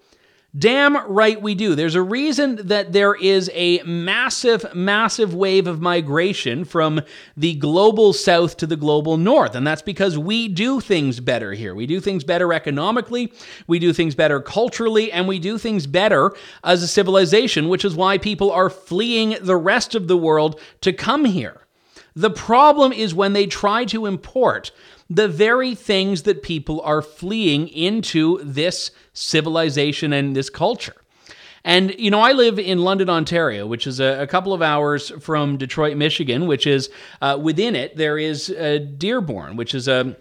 [0.56, 1.74] Damn right we do.
[1.74, 7.00] There's a reason that there is a massive, massive wave of migration from
[7.36, 9.56] the global south to the global north.
[9.56, 11.74] And that's because we do things better here.
[11.74, 13.32] We do things better economically,
[13.66, 17.96] we do things better culturally, and we do things better as a civilization, which is
[17.96, 21.63] why people are fleeing the rest of the world to come here.
[22.16, 24.70] The problem is when they try to import
[25.10, 30.94] the very things that people are fleeing into this civilization and this culture.
[31.64, 35.10] And, you know, I live in London, Ontario, which is a, a couple of hours
[35.20, 36.90] from Detroit, Michigan, which is
[37.22, 40.14] uh, within it, there is uh, Dearborn, which is a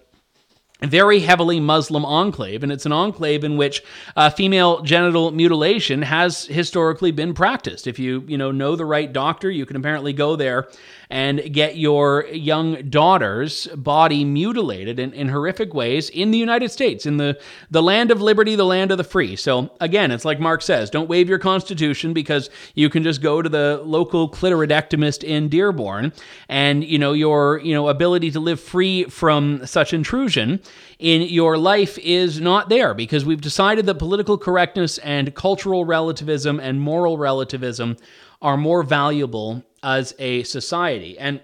[0.82, 3.84] very heavily Muslim enclave, and it's an enclave in which
[4.16, 7.88] uh, female genital mutilation has historically been practiced.
[7.88, 10.68] If you you know know the right doctor, you can apparently go there
[11.10, 17.06] and get your young daughter's body mutilated in, in horrific ways in the United States,
[17.06, 17.40] in the,
[17.72, 19.36] the land of liberty, the land of the free.
[19.36, 23.42] So, again, it's like Mark says don't waive your Constitution because you can just go
[23.42, 26.14] to the local clitoridectomist in Dearborn
[26.50, 30.62] and, you know, your, you know, ability to live free from such intrusion
[31.00, 36.60] in your life is not there because we've decided that political correctness and cultural relativism
[36.60, 37.98] and moral relativism
[38.42, 41.18] are more valuable as a society.
[41.20, 41.42] And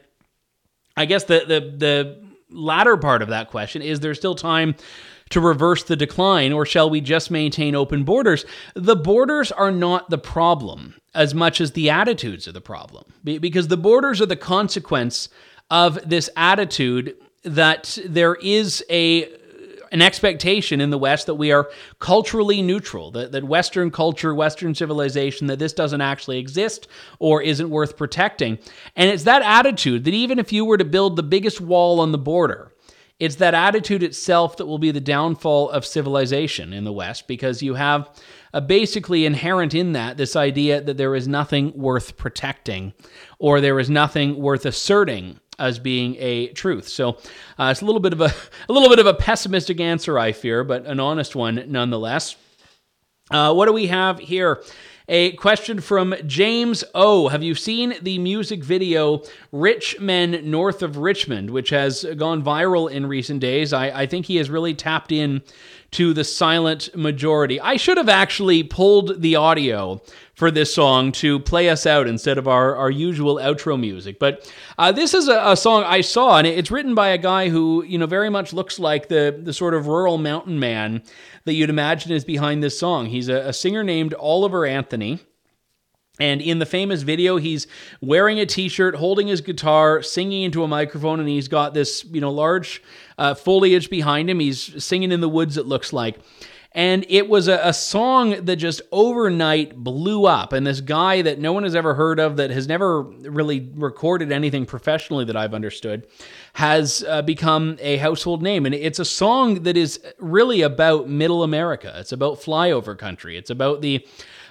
[0.97, 4.75] I guess the the the latter part of that question is there still time
[5.30, 8.45] to reverse the decline or shall we just maintain open borders?
[8.73, 13.67] The borders are not the problem as much as the attitudes are the problem because
[13.67, 15.30] the borders are the consequence
[15.69, 19.32] of this attitude that there is a
[19.91, 24.75] an expectation in the West that we are culturally neutral, that, that Western culture, Western
[24.75, 26.88] civilization, that this doesn't actually exist
[27.19, 28.60] or isn't worth protecting.
[28.95, 32.12] And it's that attitude that even if you were to build the biggest wall on
[32.12, 32.71] the border,
[33.19, 37.62] it's that attitude itself that will be the downfall of civilization in the West because
[37.62, 38.10] you have
[38.54, 42.93] uh, basically inherent in that this idea that there is nothing worth protecting
[43.38, 46.88] or there is nothing worth asserting as being a truth.
[46.88, 47.17] So
[47.60, 48.34] uh, it's a little bit of a
[48.69, 52.36] a little bit of a pessimistic answer, I fear, but an honest one nonetheless.
[53.30, 54.63] Uh, what do we have here?
[55.12, 57.30] A question from James O.
[57.30, 62.91] Have you seen the music video Rich Men North of Richmond, which has gone viral
[62.91, 63.74] in recent days?
[63.74, 65.41] I, I think he has really tapped in
[65.91, 67.60] to the silent majority.
[67.60, 70.00] I should have actually pulled the audio
[70.36, 74.19] for this song to play us out instead of our, our usual outro music.
[74.19, 77.50] But uh, this is a, a, song I saw, and it's written by a guy
[77.50, 81.02] who, you know, very much looks like the, the sort of rural mountain man
[81.50, 83.08] that you'd imagine is behind this song.
[83.08, 85.18] He's a, a singer named Oliver Anthony.
[86.20, 87.66] And in the famous video, he's
[88.02, 92.22] wearing a t-shirt, holding his guitar, singing into a microphone, and he's got this, you
[92.22, 92.84] know, large
[93.18, 94.40] uh, foliage behind him.
[94.40, 96.20] He's singing in the woods, it looks like.
[96.73, 100.53] And it was a, a, song that just overnight blew up.
[100.53, 104.32] And this guy that no one has ever heard of, that has never really recorded
[104.32, 106.05] anything professionally that I've understood,
[106.53, 108.67] has uh, become a household name.
[108.67, 111.91] And it's a song that is really about middle America.
[111.97, 113.36] It's about flyover country.
[113.36, 114.05] It's about the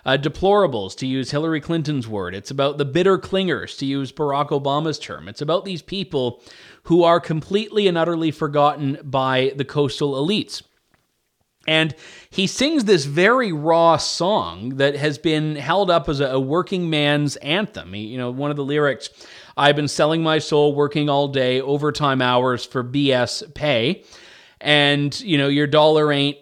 [0.05, 2.35] uh, deplorables, to use Hillary Clinton's word.
[2.35, 5.29] It's about the bitter clingers, to use Barack Obama's term.
[5.29, 6.43] It's about these people
[6.85, 10.63] who are completely and utterly forgotten by the coastal elites.
[11.69, 11.95] And
[12.31, 17.37] he sings this very raw song that has been held up as a, working man's
[17.37, 17.93] anthem.
[17.93, 19.11] He, you know, one of the lyrics,
[19.55, 24.03] I've been selling my soul, working all day, overtime hours for BS pay.
[24.63, 26.39] And, you know, your dollar ain't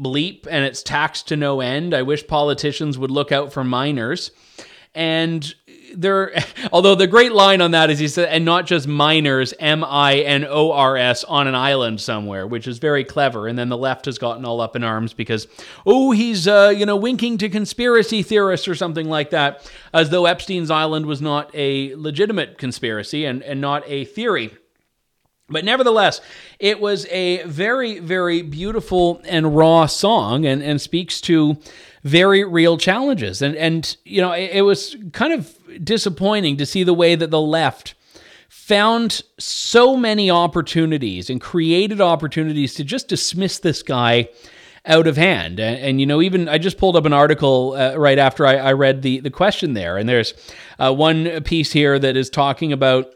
[0.00, 1.92] bleep and it's taxed to no end.
[1.92, 4.30] I wish politicians would look out for minors.
[4.94, 5.54] And
[5.94, 6.32] there,
[6.72, 10.18] although the great line on that is he said, and not just minors, M I
[10.18, 13.46] N O R S, on an island somewhere, which is very clever.
[13.46, 15.46] And then the left has gotten all up in arms because,
[15.86, 20.26] oh, he's, uh, you know, winking to conspiracy theorists or something like that, as though
[20.26, 24.56] Epstein's island was not a legitimate conspiracy and, and not a theory.
[25.50, 26.20] But nevertheless,
[26.58, 31.56] it was a very, very beautiful and raw song and, and speaks to
[32.04, 33.40] very real challenges.
[33.40, 37.30] And, and you know, it, it was kind of disappointing to see the way that
[37.30, 37.94] the left
[38.48, 44.28] found so many opportunities and created opportunities to just dismiss this guy
[44.86, 45.60] out of hand.
[45.60, 48.56] And, and, you know, even I just pulled up an article uh, right after I,
[48.56, 49.98] I, read the, the question there.
[49.98, 50.34] And there's
[50.78, 53.12] uh, one piece here that is talking about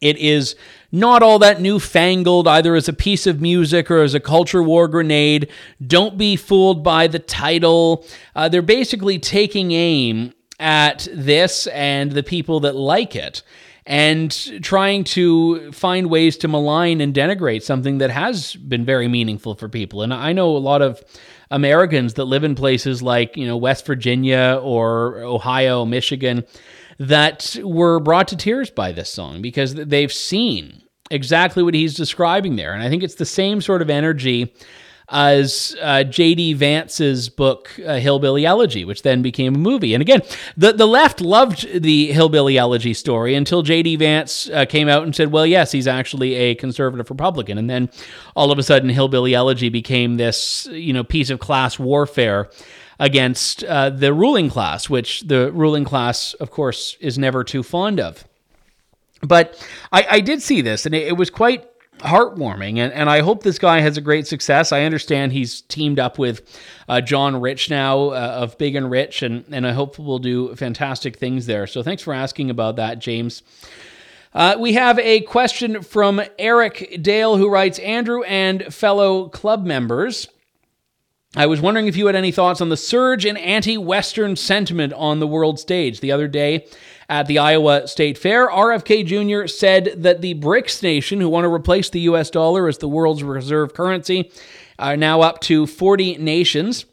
[0.00, 0.56] it is
[0.92, 4.88] not all that newfangled, either as a piece of music or as a culture war
[4.88, 5.50] grenade.
[5.84, 8.04] Don't be fooled by the title.
[8.34, 13.42] Uh, they're basically taking aim at this and the people that like it
[13.86, 19.54] and trying to find ways to malign and denigrate something that has been very meaningful
[19.54, 20.02] for people.
[20.02, 21.02] And I know a lot of
[21.50, 26.44] Americans that live in places like, you know, West Virginia or Ohio, Michigan
[26.98, 32.56] that were brought to tears by this song because they've seen exactly what he's describing
[32.56, 32.72] there.
[32.72, 34.54] And I think it's the same sort of energy
[35.08, 36.54] as uh, J.D.
[36.54, 39.94] Vance's book uh, Hillbilly Elegy, which then became a movie.
[39.94, 40.22] And again,
[40.56, 43.96] the the left loved the Hillbilly Elegy story until J.D.
[43.96, 47.90] Vance uh, came out and said, "Well, yes, he's actually a conservative Republican." And then
[48.34, 52.50] all of a sudden, Hillbilly Elegy became this you know piece of class warfare
[52.98, 58.00] against uh, the ruling class, which the ruling class, of course, is never too fond
[58.00, 58.24] of.
[59.20, 61.66] But I, I did see this, and it, it was quite
[61.98, 64.72] heartwarming and, and i hope this guy has a great success.
[64.72, 66.42] I understand he's teamed up with
[66.88, 70.54] uh, john rich now uh, of big and rich and, and i hope we'll do
[70.54, 71.66] fantastic things there.
[71.66, 73.42] So thanks for asking about that james.
[74.34, 80.28] Uh, we have a question from eric dale who writes andrew and fellow club members
[81.36, 84.92] I was wondering if you had any thoughts on the surge in anti Western sentiment
[84.92, 85.98] on the world stage.
[85.98, 86.66] The other day
[87.08, 89.48] at the Iowa State Fair, RFK Jr.
[89.48, 93.24] said that the BRICS nation, who want to replace the US dollar as the world's
[93.24, 94.30] reserve currency,
[94.78, 96.84] are now up to 40 nations.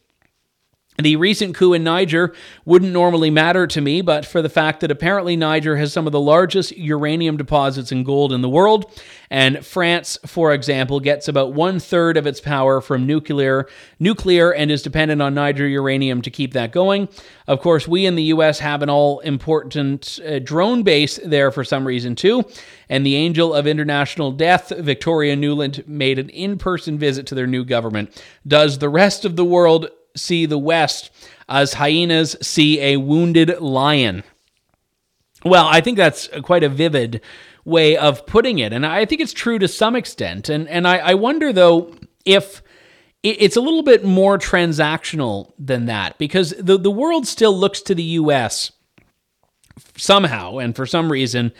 [0.97, 2.33] The recent coup in Niger
[2.65, 6.11] wouldn't normally matter to me, but for the fact that apparently Niger has some of
[6.11, 8.91] the largest uranium deposits and gold in the world,
[9.29, 13.67] and France, for example, gets about one third of its power from nuclear,
[13.99, 17.07] nuclear, and is dependent on Niger uranium to keep that going.
[17.47, 18.59] Of course, we in the U.S.
[18.59, 22.43] have an all-important uh, drone base there for some reason too,
[22.89, 27.63] and the angel of international death, Victoria Nuland, made an in-person visit to their new
[27.63, 28.21] government.
[28.45, 31.11] Does the rest of the world see the West
[31.47, 34.23] as hyenas see a wounded lion.
[35.43, 37.21] Well, I think that's quite a vivid
[37.65, 38.73] way of putting it.
[38.73, 40.49] And I think it's true to some extent.
[40.49, 41.93] And, and I, I wonder, though,
[42.25, 42.61] if
[43.23, 47.95] it's a little bit more transactional than that because the, the world still looks to
[47.95, 48.71] the US
[49.95, 51.51] somehow and for some reason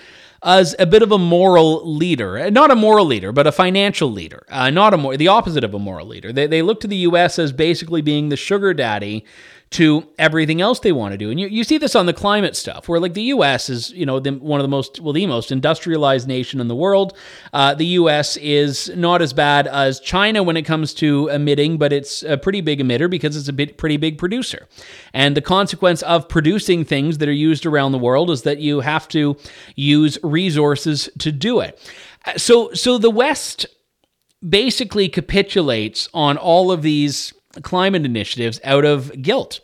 [0.44, 4.44] as a bit of a moral leader, not a moral leader, but a financial leader,
[4.50, 6.32] uh, not a the opposite of a moral leader.
[6.34, 7.38] They they look to the U.S.
[7.38, 9.26] as basically being the sugar daddy
[9.72, 11.32] to everything else they want to do.
[11.32, 13.70] And you, you see this on the climate stuff, where like the U.S.
[13.70, 16.76] is, you know, the, one of the most, well, the most industrialized nation in the
[16.76, 17.18] world.
[17.54, 18.36] Uh, the U.S.
[18.38, 22.60] is not as bad as China when it comes to emitting, but it's a pretty
[22.60, 24.68] big emitter because it's a bit, pretty big producer.
[25.14, 28.82] And the consequence of producing things that are used around the world is that you
[28.82, 29.38] have to
[29.76, 31.80] use resources to do it.
[32.36, 33.66] So, so the West
[34.48, 37.34] basically capitulates on all of these
[37.64, 39.60] climate initiatives out of guilt.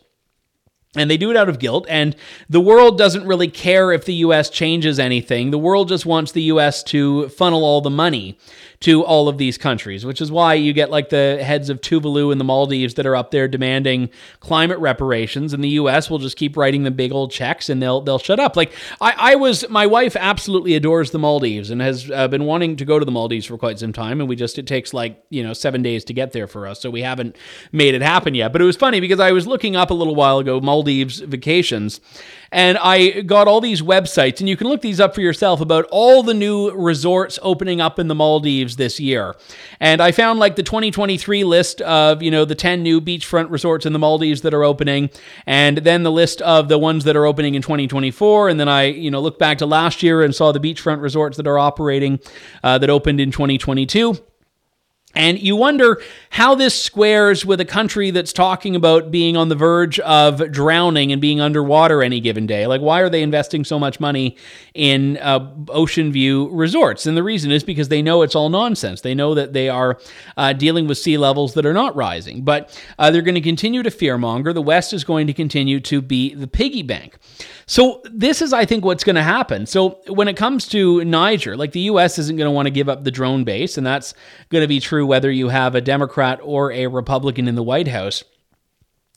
[0.96, 1.86] And they do it out of guilt.
[1.88, 2.16] And
[2.48, 5.50] the world doesn't really care if the US changes anything.
[5.50, 8.38] The world just wants the US to funnel all the money
[8.80, 12.30] to all of these countries, which is why you get like the heads of Tuvalu
[12.30, 14.08] and the Maldives that are up there demanding
[14.38, 16.08] climate reparations, and the U.S.
[16.08, 18.56] will just keep writing the big old checks and they'll they'll shut up.
[18.56, 22.76] Like I, I was, my wife absolutely adores the Maldives and has uh, been wanting
[22.76, 25.24] to go to the Maldives for quite some time, and we just it takes like
[25.28, 27.36] you know seven days to get there for us, so we haven't
[27.72, 28.52] made it happen yet.
[28.52, 32.00] But it was funny because I was looking up a little while ago Maldives vacations,
[32.50, 35.86] and I got all these websites, and you can look these up for yourself about
[35.90, 39.36] all the new resorts opening up in the Maldives this year.
[39.80, 43.84] And I found like the 2023 list of, you know, the 10 new beachfront resorts
[43.84, 45.10] in the Maldives that are opening,
[45.46, 48.48] and then the list of the ones that are opening in 2024.
[48.48, 51.36] And then I, you know, looked back to last year and saw the beachfront resorts
[51.36, 52.18] that are operating
[52.62, 54.18] uh, that opened in 2022.
[55.18, 56.00] And you wonder
[56.30, 61.10] how this squares with a country that's talking about being on the verge of drowning
[61.10, 62.68] and being underwater any given day.
[62.68, 64.36] Like, why are they investing so much money
[64.74, 67.04] in uh, ocean view resorts?
[67.04, 69.00] And the reason is because they know it's all nonsense.
[69.00, 69.98] They know that they are
[70.36, 73.82] uh, dealing with sea levels that are not rising, but uh, they're going to continue
[73.82, 74.54] to fearmonger.
[74.54, 77.18] The West is going to continue to be the piggy bank.
[77.66, 79.66] So this is, I think, what's going to happen.
[79.66, 82.18] So when it comes to Niger, like the U.S.
[82.18, 84.14] isn't going to want to give up the drone base, and that's
[84.48, 87.88] going to be true whether you have a Democrat or a Republican in the White
[87.88, 88.22] House.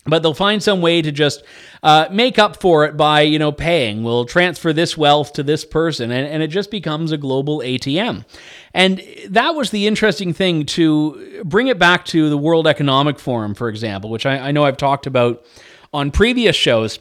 [0.04, 1.44] But they'll find some way to just
[1.84, 4.04] uh, make up for it by you know paying.
[4.04, 8.26] We'll transfer this wealth to this person and, and it just becomes a global atm
[8.74, 13.54] and that was the interesting thing to bring it back to the world economic forum
[13.54, 15.46] for example which I, I know i've talked about
[15.94, 17.00] on previous shows.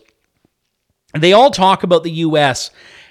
[1.14, 2.70] They all talk about the US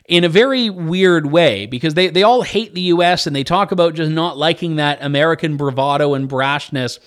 [0.09, 3.71] in a very weird way because they, they all hate the US and they talk
[3.71, 6.99] about just not liking that American bravado and brashness.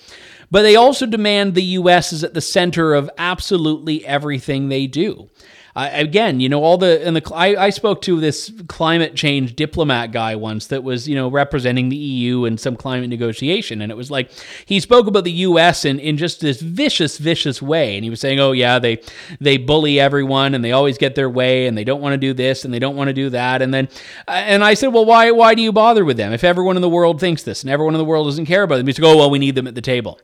[0.49, 5.29] But they also demand the US is at the center of absolutely everything they do.
[5.75, 10.11] Again, you know, all the and the I, I spoke to this climate change diplomat
[10.11, 13.95] guy once that was you know representing the EU in some climate negotiation, and it
[13.95, 14.29] was like
[14.67, 15.83] he spoke about the U.S.
[15.83, 19.01] in in just this vicious, vicious way, and he was saying, oh yeah, they
[19.39, 22.33] they bully everyone and they always get their way and they don't want to do
[22.33, 23.89] this and they don't want to do that, and then
[24.27, 26.83] uh, and I said, well, why why do you bother with them if everyone in
[26.83, 28.85] the world thinks this and everyone in the world doesn't care about them?
[28.85, 30.19] He said, oh well, we need them at the table.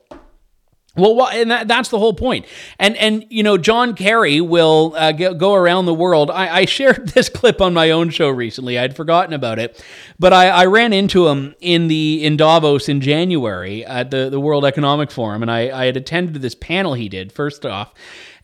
[0.96, 2.46] Well, and that, that's the whole point.
[2.80, 6.30] And and you know, John Kerry will uh, go around the world.
[6.32, 8.76] I, I, shared this clip on my own show recently.
[8.76, 9.82] I'd forgotten about it,
[10.18, 14.40] but I, I, ran into him in the in Davos in January at the the
[14.40, 17.30] World Economic Forum, and I, I had attended this panel he did.
[17.30, 17.94] First off,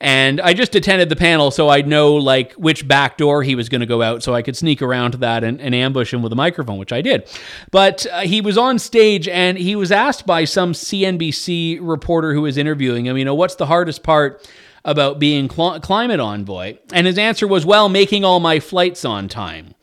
[0.01, 3.69] and I just attended the panel so I'd know like which back door he was
[3.69, 6.23] going to go out so I could sneak around to that and, and ambush him
[6.23, 7.29] with a microphone, which I did.
[7.71, 12.43] But uh, he was on stage and he was asked by some CNBC reporter who
[12.43, 14.47] was interviewing him, you know, what's the hardest part
[14.85, 16.77] about being cl- climate envoy?
[16.93, 19.75] And his answer was, well, making all my flights on time.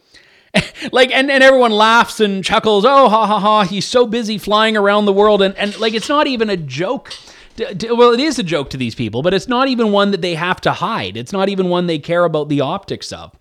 [0.92, 4.78] like and, and everyone laughs and chuckles oh ha ha ha he's so busy flying
[4.78, 7.12] around the world and, and like it's not even a joke
[7.58, 10.36] well, it is a joke to these people, but it's not even one that they
[10.36, 11.18] have to hide.
[11.18, 13.32] It's not even one they care about the optics of.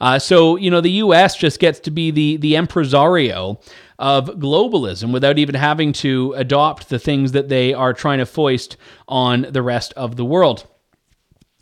[0.00, 1.36] Uh, so, you know, the U.S.
[1.36, 3.60] just gets to be the the impresario
[3.98, 8.76] of globalism without even having to adopt the things that they are trying to foist
[9.08, 10.66] on the rest of the world.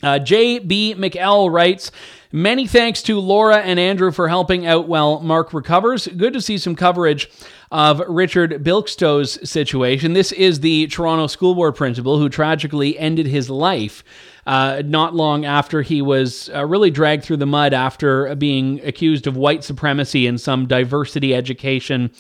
[0.03, 0.95] Uh, J.B.
[0.99, 1.91] McL writes,
[2.37, 6.07] Many thanks to Laura and Andrew for helping out while Mark recovers.
[6.07, 7.31] Good to see some coverage
[7.73, 10.13] of Richard Bilkszto's situation.
[10.13, 14.05] This is the Toronto School Board principal who tragically ended his life
[14.47, 19.27] uh, not long after he was uh, really dragged through the mud after being accused
[19.27, 22.11] of white supremacy in some diversity education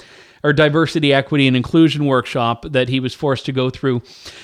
[0.42, 4.02] or diversity, equity, and inclusion workshop that he was forced to go through.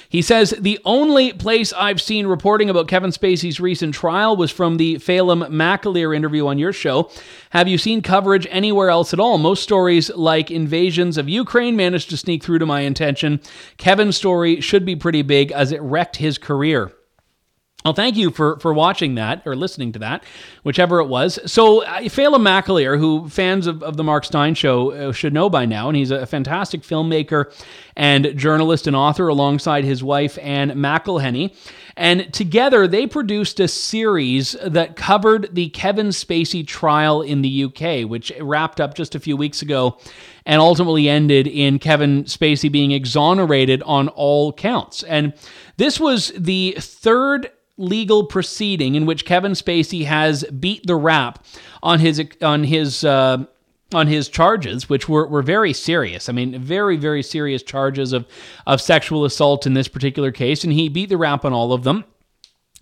[0.09, 4.77] He says the only place I've seen reporting about Kevin Spacey's recent trial was from
[4.77, 7.11] the Phelim McAleer interview on your show.
[7.51, 9.39] Have you seen coverage anywhere else at all?
[9.39, 13.41] Most stories like invasions of Ukraine managed to sneak through to my attention.
[13.77, 16.93] Kevin's story should be pretty big as it wrecked his career.
[17.85, 20.23] Well, thank you for for watching that or listening to that,
[20.63, 21.39] whichever it was.
[21.51, 25.51] So, uh, Phelim McAleer, who fans of, of the Mark Steyn show uh, should know
[25.51, 27.53] by now, and he's a fantastic filmmaker
[27.97, 31.57] and journalist and author alongside his wife, Ann McElhinney.
[31.97, 38.09] And together they produced a series that covered the Kevin Spacey trial in the UK,
[38.09, 39.99] which wrapped up just a few weeks ago
[40.47, 45.03] and ultimately ended in Kevin Spacey being exonerated on all counts.
[45.03, 45.35] And
[45.77, 51.45] this was the third legal proceeding in which Kevin Spacey has beat the rap
[51.83, 53.45] on his on his uh,
[53.95, 56.29] on his charges, which were, were very serious.
[56.29, 58.27] I mean, very, very serious charges of,
[58.67, 61.85] of sexual assault in this particular case, and he beat the rap on all of
[61.85, 62.05] them.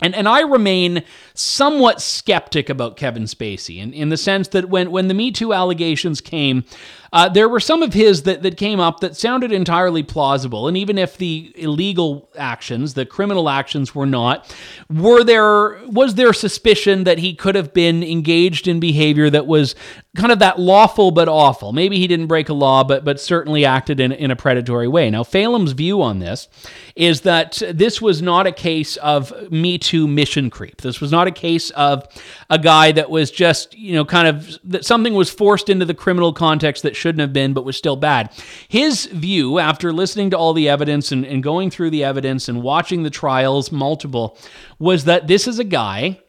[0.02, 1.04] And, and I remain
[1.34, 5.52] somewhat skeptic about Kevin Spacey in, in the sense that when, when the Me Too
[5.52, 6.64] allegations came,
[7.12, 10.68] uh, there were some of his that, that came up that sounded entirely plausible.
[10.68, 14.54] And even if the illegal actions, the criminal actions were not,
[14.88, 19.74] were there was there suspicion that he could have been engaged in behavior that was
[20.16, 21.72] kind of that lawful but awful?
[21.72, 25.10] Maybe he didn't break a law, but but certainly acted in, in a predatory way.
[25.10, 26.48] Now, Phelim's view on this
[26.94, 30.80] is that this was not a case of Me Too mission creep.
[30.80, 32.06] This was not a case of
[32.48, 35.94] a guy that was just, you know, kind of that something was forced into the
[35.94, 38.30] criminal context that shouldn't have been, but was still bad.
[38.68, 42.62] His view, after listening to all the evidence and, and going through the evidence and
[42.62, 44.38] watching the trials, multiple,
[44.78, 46.20] was that this is a guy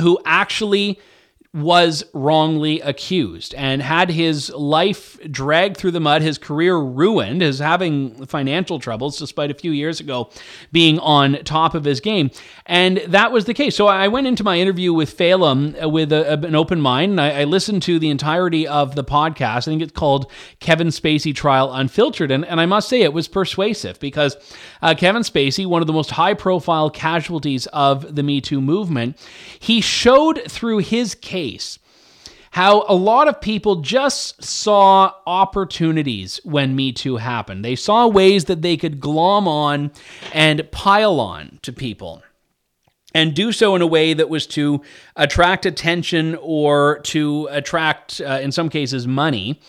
[0.00, 0.98] who actually
[1.54, 7.58] was wrongly accused and had his life dragged through the mud, his career ruined, his
[7.58, 10.28] having financial troubles, despite a few years ago
[10.72, 12.30] being on top of his game.
[12.66, 13.74] And that was the case.
[13.74, 17.12] So I went into my interview with Phelim uh, with a, an open mind.
[17.12, 19.56] And I, I, listened to the entirety of the podcast.
[19.56, 20.30] I think it's called
[20.60, 22.30] Kevin Spacey Trial Unfiltered.
[22.30, 24.36] And, and I must say it was persuasive because
[24.82, 29.16] uh, Kevin Spacey, one of the most high profile casualties of the Me Too movement,
[29.58, 31.37] he showed through his case
[32.50, 37.64] how a lot of people just saw opportunities when Me Too happened.
[37.64, 39.92] They saw ways that they could glom on
[40.32, 42.22] and pile on to people
[43.18, 44.80] and do so in a way that was to
[45.16, 49.60] attract attention or to attract, uh, in some cases, money.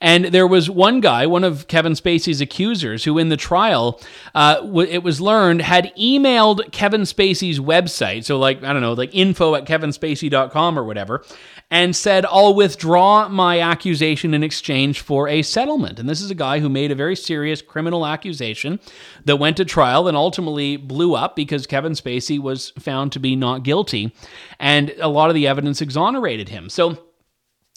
[0.00, 4.00] And there was one guy, one of Kevin Spacey's accusers, who in the trial,
[4.34, 4.56] uh,
[4.88, 8.24] it was learned, had emailed Kevin Spacey's website.
[8.24, 11.24] So, like, I don't know, like info at kevinspacey.com or whatever,
[11.70, 15.98] and said, I'll withdraw my accusation in exchange for a settlement.
[15.98, 18.80] And this is a guy who made a very serious criminal accusation
[19.24, 23.36] that went to trial and ultimately blew up because Kevin Spacey was found to be
[23.36, 24.14] not guilty.
[24.58, 26.68] And a lot of the evidence exonerated him.
[26.68, 26.98] So,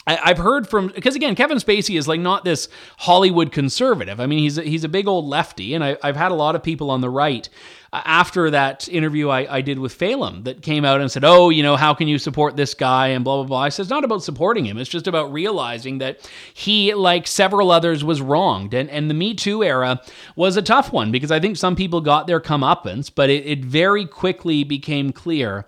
[0.08, 4.22] I, have heard from because again, Kevin Spacey is like not this Hollywood conservative.
[4.22, 6.56] I mean, he's a, he's a big old lefty, and I, have had a lot
[6.56, 7.48] of people on the right
[7.92, 11.50] uh, after that interview I, I did with Phelim that came out and said, "Oh,
[11.50, 13.60] you know, how can you support this guy?" and blah blah blah.
[13.60, 17.70] I said it's not about supporting him; it's just about realizing that he, like several
[17.70, 20.02] others, was wronged, and and the Me Too era
[20.38, 23.66] was a tough one because I think some people got their comeuppance, but it, it
[23.66, 25.66] very quickly became clear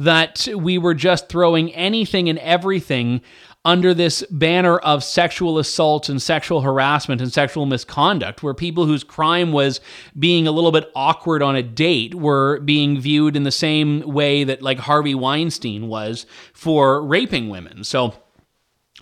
[0.00, 3.20] that we were just throwing anything and everything
[3.64, 9.04] under this banner of sexual assault and sexual harassment and sexual misconduct, where people whose
[9.04, 9.80] crime was
[10.18, 14.44] being a little bit awkward on a date were being viewed in the same way
[14.44, 17.84] that, like, Harvey Weinstein was for raping women.
[17.84, 18.14] So,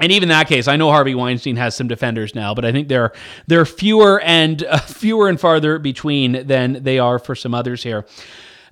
[0.00, 2.88] and even that case, I know Harvey Weinstein has some defenders now, but I think
[2.88, 3.12] they're
[3.46, 8.06] they're fewer and uh, fewer and farther between than they are for some others here.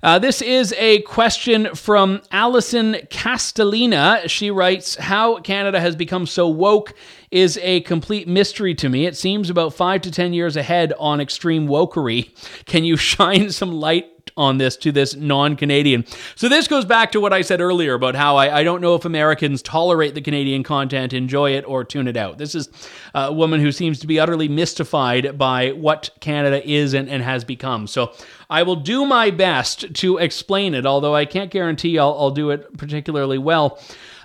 [0.03, 4.29] Uh, this is a question from Allison Castellina.
[4.29, 6.93] She writes How Canada has become so woke
[7.31, 9.05] is a complete mystery to me.
[9.05, 12.31] It seems about five to 10 years ahead on extreme wokery.
[12.65, 16.05] Can you shine some light on this to this non Canadian.
[16.35, 18.95] So, this goes back to what I said earlier about how I, I, don't know
[18.95, 22.37] if Americans tolerate the Canadian content, enjoy it, or tune it out.
[22.37, 22.69] This is
[23.13, 27.43] a woman who seems to be utterly mystified by what Canada is and, and has
[27.43, 27.87] become.
[27.87, 28.13] So,
[28.49, 32.51] I will do my best to explain it, although I can't guarantee I'll, I'll do
[32.51, 33.79] it particularly well.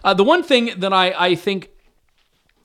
[0.05, 1.71] Uh, the one thing that I, I think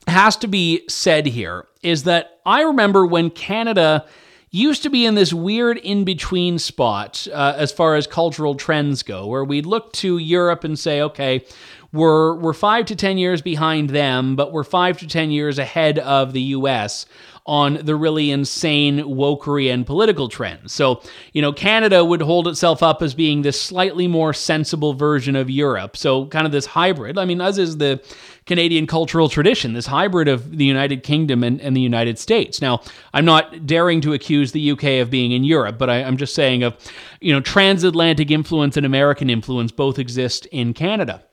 [0.07, 4.05] has to be said here is that I remember when Canada
[4.49, 9.03] used to be in this weird in between spot uh, as far as cultural trends
[9.03, 11.45] go, where we'd look to Europe and say, okay,
[11.91, 15.99] we're, we're five to 10 years behind them, but we're five to 10 years ahead
[15.99, 17.05] of the US
[17.47, 20.73] on the really insane wokery and political trends.
[20.73, 25.35] So, you know, Canada would hold itself up as being this slightly more sensible version
[25.35, 25.95] of Europe.
[25.95, 27.17] So, kind of this hybrid.
[27.17, 28.01] I mean, as is the
[28.45, 32.61] Canadian cultural tradition, this hybrid of the United Kingdom and, and the United States.
[32.61, 32.81] Now,
[33.13, 36.35] I'm not daring to accuse the UK of being in Europe, but I, I'm just
[36.35, 36.75] saying of,
[37.21, 41.23] you know, transatlantic influence and American influence both exist in Canada.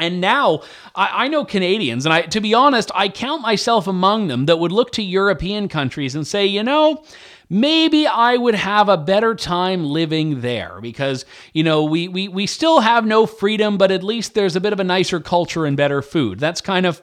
[0.00, 0.62] And now
[0.94, 4.58] I, I, know Canadians, and I, to be honest, I count myself among them that
[4.58, 7.04] would look to European countries and say, you know,
[7.48, 12.46] maybe I would have a better time living there because, you know, we, we, we
[12.46, 15.76] still have no freedom, but at least there's a bit of a nicer culture and
[15.76, 16.38] better food.
[16.38, 17.02] That's kind of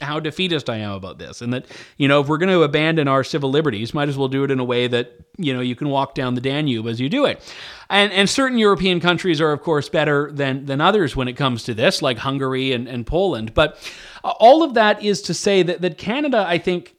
[0.00, 1.40] how defeatist I am about this.
[1.40, 1.66] And that,
[1.96, 4.50] you know, if we're going to abandon our civil liberties, might as well do it
[4.50, 7.24] in a way that, you know, you can walk down the Danube as you do
[7.26, 7.40] it.
[7.88, 11.64] And, and certain European countries are, of course, better than, than others when it comes
[11.64, 13.54] to this, like Hungary and, and Poland.
[13.54, 13.78] But
[14.24, 16.96] all of that is to say that, that Canada, I think,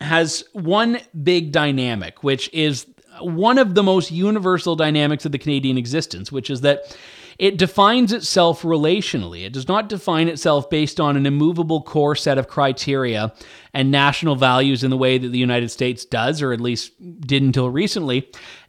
[0.00, 2.86] has one big dynamic, which is
[3.20, 6.96] one of the most universal dynamics of the Canadian existence, which is that
[7.38, 9.44] it defines itself relationally.
[9.44, 13.32] It does not define itself based on an immovable core set of criteria
[13.72, 17.42] and national values in the way that the United States does, or at least did
[17.42, 18.28] until recently.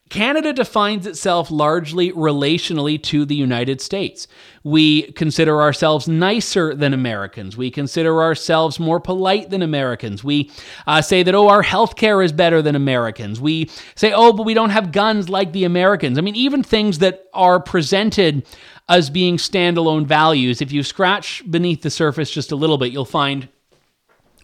[0.10, 4.28] Canada defines itself largely relationally to the United States.
[4.64, 7.56] We consider ourselves nicer than Americans.
[7.56, 10.24] We consider ourselves more polite than Americans.
[10.24, 10.52] We
[10.88, 13.40] uh, say that, oh, our healthcare is better than Americans.
[13.40, 16.18] We say, oh, but we don't have guns like the Americans.
[16.18, 18.46] I mean, even things that are presented
[18.90, 23.06] as being standalone values, if you scratch beneath the surface just a little bit, you'll
[23.06, 23.48] find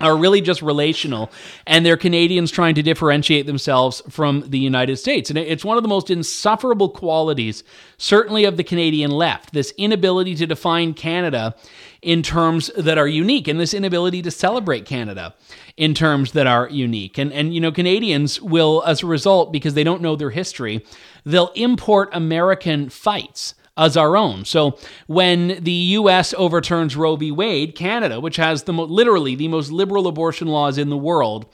[0.02, 1.32] are really just relational
[1.66, 5.30] and they're Canadians trying to differentiate themselves from the United States.
[5.30, 7.64] And it's one of the most insufferable qualities,
[7.98, 11.56] certainly of the Canadian left, this inability to define Canada
[12.02, 15.34] in terms that are unique and this inability to celebrate Canada
[15.78, 17.18] in terms that are unique.
[17.18, 20.86] And and you know Canadians will as a result because they don't know their history,
[21.26, 24.46] they'll import American fights as our own.
[24.46, 26.34] So when the U.S.
[26.38, 27.32] overturns Roe v.
[27.32, 31.46] Wade, Canada, which has the mo- literally the most liberal abortion laws in the world,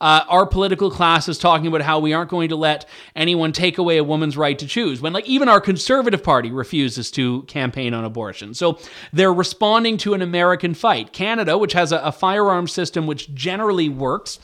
[0.00, 3.78] uh, our political class is talking about how we aren't going to let anyone take
[3.78, 7.92] away a woman's right to choose when like even our conservative party refuses to campaign
[7.92, 8.78] on abortion so
[9.12, 13.88] they're responding to an american fight canada which has a, a firearm system which generally
[13.90, 14.38] works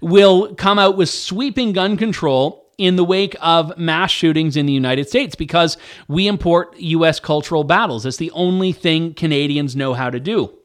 [0.00, 4.72] will come out with sweeping gun control in the wake of mass shootings in the
[4.72, 5.76] United States because
[6.08, 8.06] we import US cultural battles.
[8.06, 10.58] It's the only thing Canadians know how to do.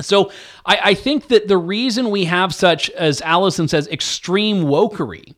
[0.00, 0.30] So
[0.64, 5.34] I, I think that the reason we have such, as Allison says, extreme wokery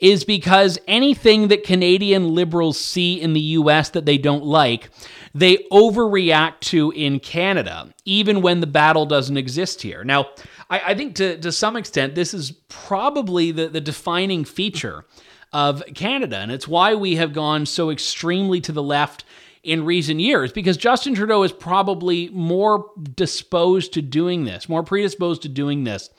[0.00, 4.90] is because anything that Canadian liberals see in the US that they don't like,
[5.34, 10.04] they overreact to in Canada, even when the battle doesn't exist here.
[10.04, 10.26] Now,
[10.68, 15.06] I, I think to, to some extent, this is probably the, the defining feature
[15.54, 16.36] of Canada.
[16.36, 19.24] And it's why we have gone so extremely to the left
[19.62, 25.42] in recent years because Justin Trudeau is probably more disposed to doing this, more predisposed
[25.42, 26.10] to doing this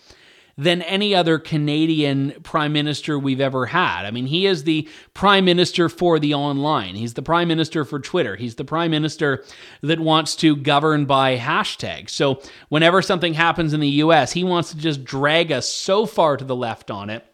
[0.58, 4.06] than any other Canadian prime minister we've ever had.
[4.06, 6.96] I mean, he is the prime minister for the online.
[6.96, 8.38] He's the prime minister for Twitter.
[8.38, 9.44] He's the prime minister
[9.82, 12.12] that wants to govern by hashtags.
[12.12, 16.38] So whenever something happens in the US, he wants to just drag us so far
[16.38, 17.26] to the left on it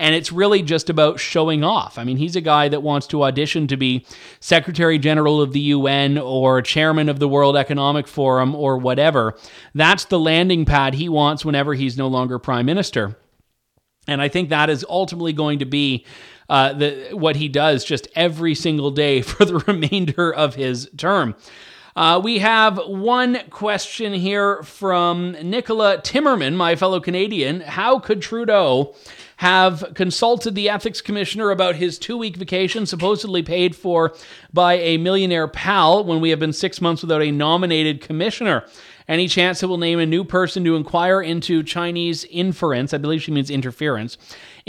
[0.00, 1.98] and it's really just about showing off.
[1.98, 4.06] I mean, he's a guy that wants to audition to be
[4.40, 9.36] Secretary General of the UN or Chairman of the World Economic Forum or whatever.
[9.74, 13.18] That's the landing pad he wants whenever he's no longer Prime Minister.
[14.08, 16.06] And I think that is ultimately going to be
[16.48, 21.36] uh, the, what he does just every single day for the remainder of his term.
[21.94, 27.60] Uh, we have one question here from Nicola Timmerman, my fellow Canadian.
[27.60, 28.94] How could Trudeau
[29.40, 34.14] have consulted the ethics commissioner about his two week vacation, supposedly paid for
[34.52, 38.66] by a millionaire pal, when we have been six months without a nominated commissioner.
[39.08, 42.92] Any chance it will name a new person to inquire into Chinese inference?
[42.92, 44.18] I believe she means interference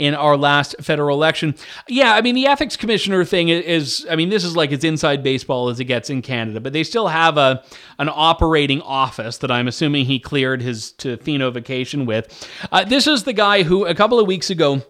[0.02, 1.54] in our last federal election.
[1.86, 5.22] Yeah, I mean, the ethics commissioner thing is, I mean, this is like as inside
[5.22, 7.62] baseball as it gets in Canada, but they still have a
[8.00, 12.26] an operating office that I'm assuming he cleared his Tofino vacation with.
[12.72, 14.82] Uh, this is the guy who a couple of weeks ago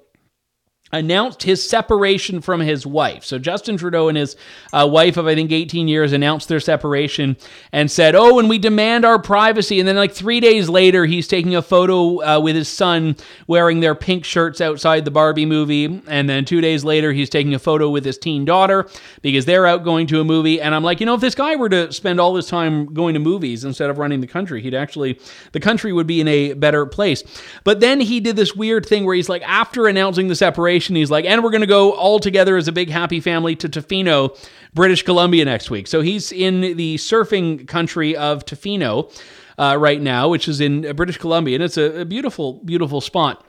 [0.92, 3.24] announced his separation from his wife.
[3.24, 4.36] So Justin Trudeau and his
[4.72, 7.36] uh, wife of I think 18 years announced their separation
[7.72, 11.26] and said, "Oh, and we demand our privacy." And then like 3 days later, he's
[11.26, 13.16] taking a photo uh, with his son
[13.46, 17.54] wearing their pink shirts outside the Barbie movie, and then 2 days later, he's taking
[17.54, 18.86] a photo with his teen daughter
[19.22, 20.60] because they're out going to a movie.
[20.60, 23.14] And I'm like, "You know, if this guy were to spend all his time going
[23.14, 25.18] to movies instead of running the country, he'd actually
[25.52, 27.24] the country would be in a better place."
[27.64, 30.96] But then he did this weird thing where he's like after announcing the separation vacation.
[30.96, 33.68] He's like, and we're going to go all together as a big happy family to
[33.68, 34.36] Tofino,
[34.74, 35.86] British Columbia next week.
[35.86, 39.10] So he's in the surfing country of Tofino
[39.58, 43.44] uh, right now, which is in British Columbia, and it's a, a beautiful, beautiful spot.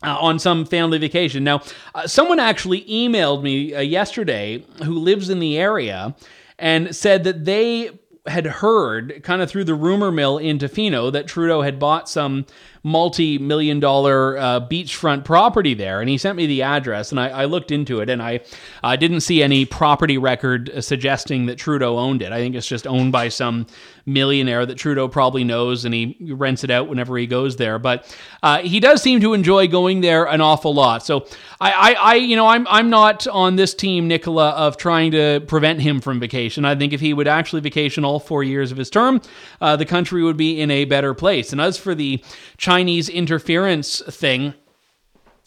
[0.00, 1.42] Uh, on some family vacation.
[1.42, 1.60] Now,
[1.92, 6.14] uh, someone actually emailed me uh, yesterday who lives in the area
[6.56, 7.90] and said that they
[8.28, 12.46] had heard, kind of through the rumor mill in Tofino, that Trudeau had bought some
[12.82, 16.00] multi million dollar uh, beachfront property there.
[16.00, 18.40] And he sent me the address, and I, I looked into it, and I
[18.82, 22.32] uh, didn't see any property record suggesting that Trudeau owned it.
[22.32, 23.66] I think it's just owned by some
[24.06, 27.78] millionaire that Trudeau probably knows, and he rents it out whenever he goes there.
[27.78, 31.04] But uh, he does seem to enjoy going there an awful lot.
[31.04, 31.26] So
[31.60, 35.40] I, I, I, you know, I'm I'm not on this team, Nicola, of trying to
[35.46, 36.64] prevent him from vacation.
[36.64, 39.20] I think if he would actually vacation all four years of his term,
[39.60, 41.52] uh, the country would be in a better place.
[41.52, 42.22] And as for the
[42.68, 44.52] Chinese interference thing.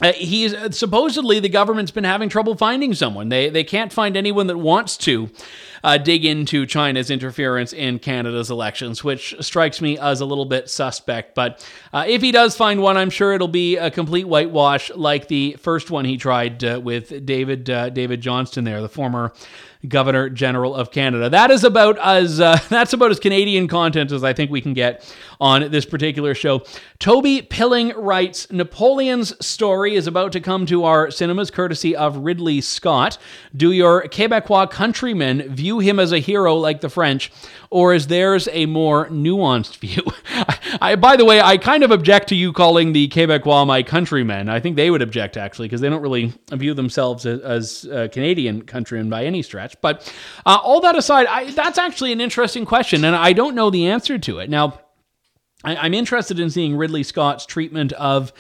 [0.01, 3.29] Uh, he's supposedly the government's been having trouble finding someone.
[3.29, 5.29] They they can't find anyone that wants to
[5.83, 10.69] uh, dig into China's interference in Canada's elections, which strikes me as a little bit
[10.69, 11.35] suspect.
[11.35, 15.27] But uh, if he does find one, I'm sure it'll be a complete whitewash, like
[15.27, 19.33] the first one he tried uh, with David uh, David Johnston, there, the former
[19.87, 21.29] Governor General of Canada.
[21.29, 24.73] That is about as uh, that's about as Canadian content as I think we can
[24.73, 26.63] get on this particular show.
[26.99, 32.61] Toby Pilling writes Napoleon's story is about to come to our cinemas courtesy of Ridley
[32.61, 33.17] Scott.
[33.55, 37.31] Do your Quebecois countrymen view him as a hero like the French,
[37.69, 40.03] or is theirs a more nuanced view?
[40.81, 44.49] I, by the way, I kind of object to you calling the Quebecois my countrymen.
[44.49, 48.63] I think they would object actually because they don't really view themselves as, as Canadian
[48.63, 49.75] countrymen by any stretch.
[49.81, 50.11] But
[50.45, 53.87] uh, all that aside, I, that's actually an interesting question, and I don't know the
[53.87, 54.49] answer to it.
[54.49, 54.79] Now,
[55.63, 58.33] I, am interested in seeing Ridley Scott's treatment of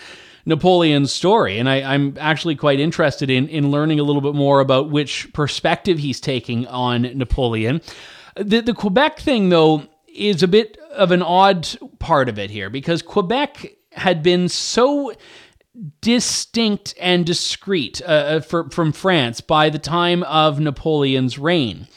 [0.45, 4.59] Napoleon's story, and I, am actually quite interested in in learning a little bit more
[4.59, 7.81] about which perspective he's taking on Napoleon.
[8.35, 11.67] The the Quebec thing, though, is a bit of an odd
[11.99, 15.13] part of it here because Quebec had been so
[16.01, 21.87] distinct and discreet uh, uh for, from France by the time of Napoleon's reign.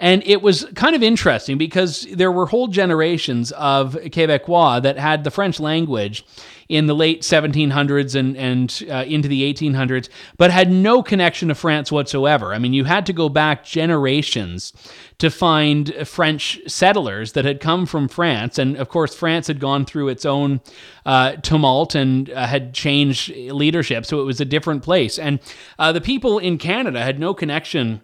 [0.00, 5.24] And it was kind of interesting because there were whole generations of Quebecois that had
[5.24, 6.24] the French language
[6.70, 10.08] in the late 1700s and, and uh, into the 1800s,
[10.38, 12.54] but had no connection to France whatsoever.
[12.54, 14.72] I mean, you had to go back generations
[15.18, 18.56] to find French settlers that had come from France.
[18.56, 20.60] And of course, France had gone through its own
[21.04, 25.18] uh, tumult and uh, had changed leadership, so it was a different place.
[25.18, 25.40] And
[25.76, 28.02] uh, the people in Canada had no connection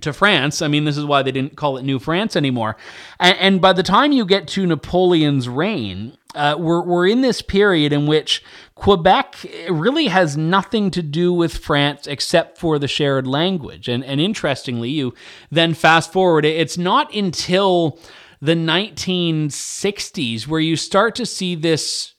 [0.00, 0.62] to France.
[0.62, 2.76] I mean, this is why they didn't call it New France anymore.
[3.18, 7.42] And, and by the time you get to Napoleon's reign, uh, we're, we're in this
[7.42, 8.42] period in which
[8.74, 9.34] Quebec
[9.68, 13.88] really has nothing to do with France except for the shared language.
[13.88, 15.14] And, and interestingly, you
[15.50, 17.98] then fast forward, it's not until
[18.40, 22.14] the 1960s where you start to see this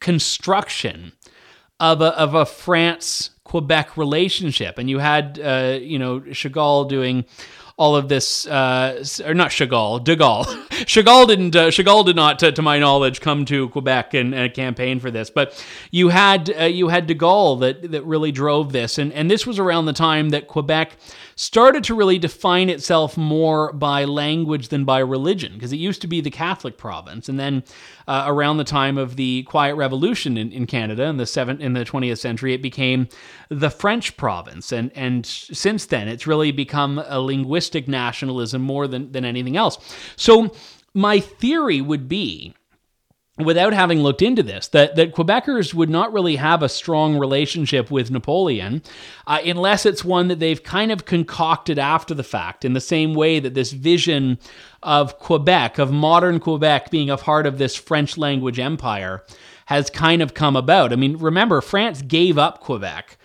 [0.00, 1.12] construction
[1.80, 4.76] of a, of a France Quebec relationship.
[4.76, 7.24] And you had, uh, you know, Chagall doing
[7.78, 10.44] all of this, uh, or not Chagall, De Gaulle.
[10.86, 14.54] Chagall didn't, uh, Chagall did not, to, to, my knowledge, come to Quebec and, and
[14.54, 15.28] campaign for this.
[15.28, 19.30] But you had, uh, you had De Gaulle that that really drove this, and and
[19.30, 20.96] this was around the time that Quebec
[21.34, 26.06] started to really define itself more by language than by religion, because it used to
[26.06, 27.62] be the Catholic province, and then
[28.08, 31.74] uh, around the time of the Quiet Revolution in, in Canada in the seventh in
[31.74, 33.08] the 20th century, it became
[33.50, 39.12] the French province, and and since then it's really become a linguistic nationalism more than
[39.12, 39.78] than anything else.
[40.16, 40.54] So
[40.94, 42.54] my theory would be
[43.38, 47.90] without having looked into this, that, that Quebecers would not really have a strong relationship
[47.90, 48.82] with Napoleon
[49.26, 53.14] uh, unless it's one that they've kind of concocted after the fact, in the same
[53.14, 54.38] way that this vision
[54.82, 59.22] of Quebec, of modern Quebec being a part of this French language empire,
[59.66, 60.92] has kind of come about.
[60.92, 63.18] I mean, remember, France gave up Quebec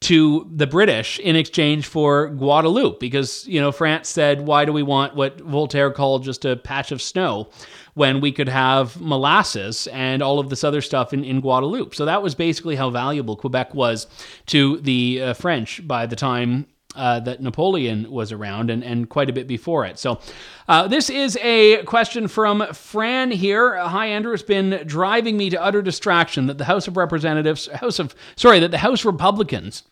[0.00, 4.82] to the British in exchange for Guadeloupe because, you know, France said, why do we
[4.82, 7.50] want what Voltaire called just a patch of snow
[7.94, 11.96] when we could have molasses and all of this other stuff in, in Guadeloupe?
[11.96, 14.06] So that was basically how valuable Quebec was
[14.46, 19.28] to the uh, French by the time uh, that Napoleon was around and, and quite
[19.28, 19.98] a bit before it.
[19.98, 20.20] So,
[20.68, 23.76] uh, this is a question from Fran here.
[23.76, 24.32] Hi, Andrew.
[24.32, 28.58] It's been driving me to utter distraction that the House of Representatives, House of, sorry,
[28.60, 29.82] that the House Republicans,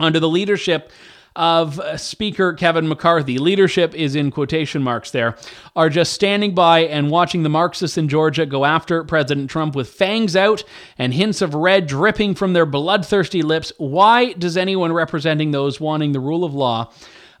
[0.00, 0.90] under the leadership
[1.38, 5.36] of Speaker Kevin McCarthy, leadership is in quotation marks there,
[5.76, 9.88] are just standing by and watching the Marxists in Georgia go after President Trump with
[9.88, 10.64] fangs out
[10.98, 13.72] and hints of red dripping from their bloodthirsty lips.
[13.78, 16.92] Why does anyone representing those wanting the rule of law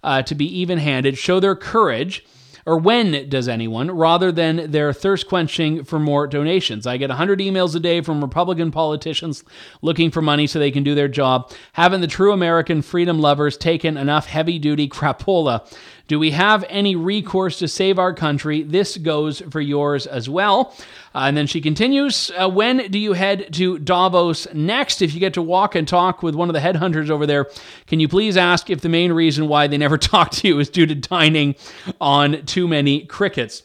[0.04, 2.24] uh, to be even handed show their courage?
[2.68, 6.86] Or when does anyone, rather than their thirst quenching for more donations.
[6.86, 9.42] I get 100 emails a day from Republican politicians
[9.80, 11.50] looking for money so they can do their job.
[11.72, 15.66] Haven't the true American freedom lovers taken enough heavy duty crapola
[16.08, 18.62] do we have any recourse to save our country?
[18.62, 20.74] This goes for yours as well.
[21.14, 25.02] Uh, and then she continues uh, When do you head to Davos next?
[25.02, 27.46] If you get to walk and talk with one of the headhunters over there,
[27.86, 30.70] can you please ask if the main reason why they never talk to you is
[30.70, 31.54] due to dining
[32.00, 33.62] on too many crickets?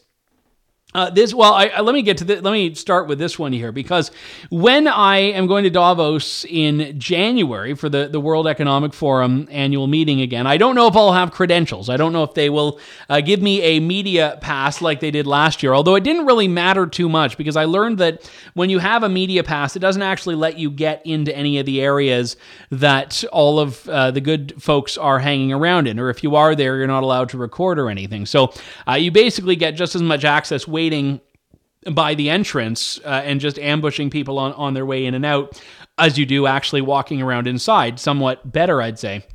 [0.96, 3.40] Uh, this well, I, I, let me get to the, let me start with this
[3.40, 4.12] one here because
[4.50, 9.88] when I am going to Davos in January for the, the World Economic Forum annual
[9.88, 11.90] meeting again, I don't know if I'll have credentials.
[11.90, 12.80] I don't know if they will
[13.10, 15.74] uh, give me a media pass like they did last year.
[15.74, 19.10] Although it didn't really matter too much because I learned that when you have a
[19.10, 22.38] media pass, it doesn't actually let you get into any of the areas
[22.70, 26.56] that all of uh, the good folks are hanging around in, or if you are
[26.56, 28.26] there, you're not allowed to record or anything.
[28.26, 28.54] So
[28.88, 31.22] uh, you basically get just as much access waiting
[31.92, 35.62] by the entrance uh, and just ambushing people on, on their way in and out
[35.98, 38.00] as you do actually walking around inside.
[38.00, 39.26] Somewhat better, I'd say.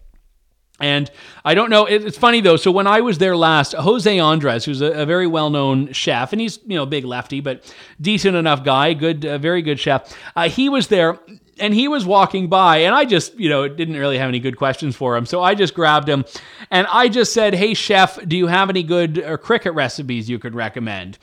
[0.81, 1.11] And
[1.45, 1.87] I don't know.
[1.87, 2.57] It's funny though.
[2.57, 6.41] So when I was there last, Jose Andres, who's a, a very well-known chef, and
[6.41, 10.17] he's you know big lefty, but decent enough guy, good, uh, very good chef.
[10.37, 11.19] Uh, he was there,
[11.61, 14.57] and he was walking by, and I just you know didn't really have any good
[14.57, 16.25] questions for him, so I just grabbed him,
[16.71, 20.39] and I just said, "Hey chef, do you have any good uh, cricket recipes you
[20.39, 21.19] could recommend?"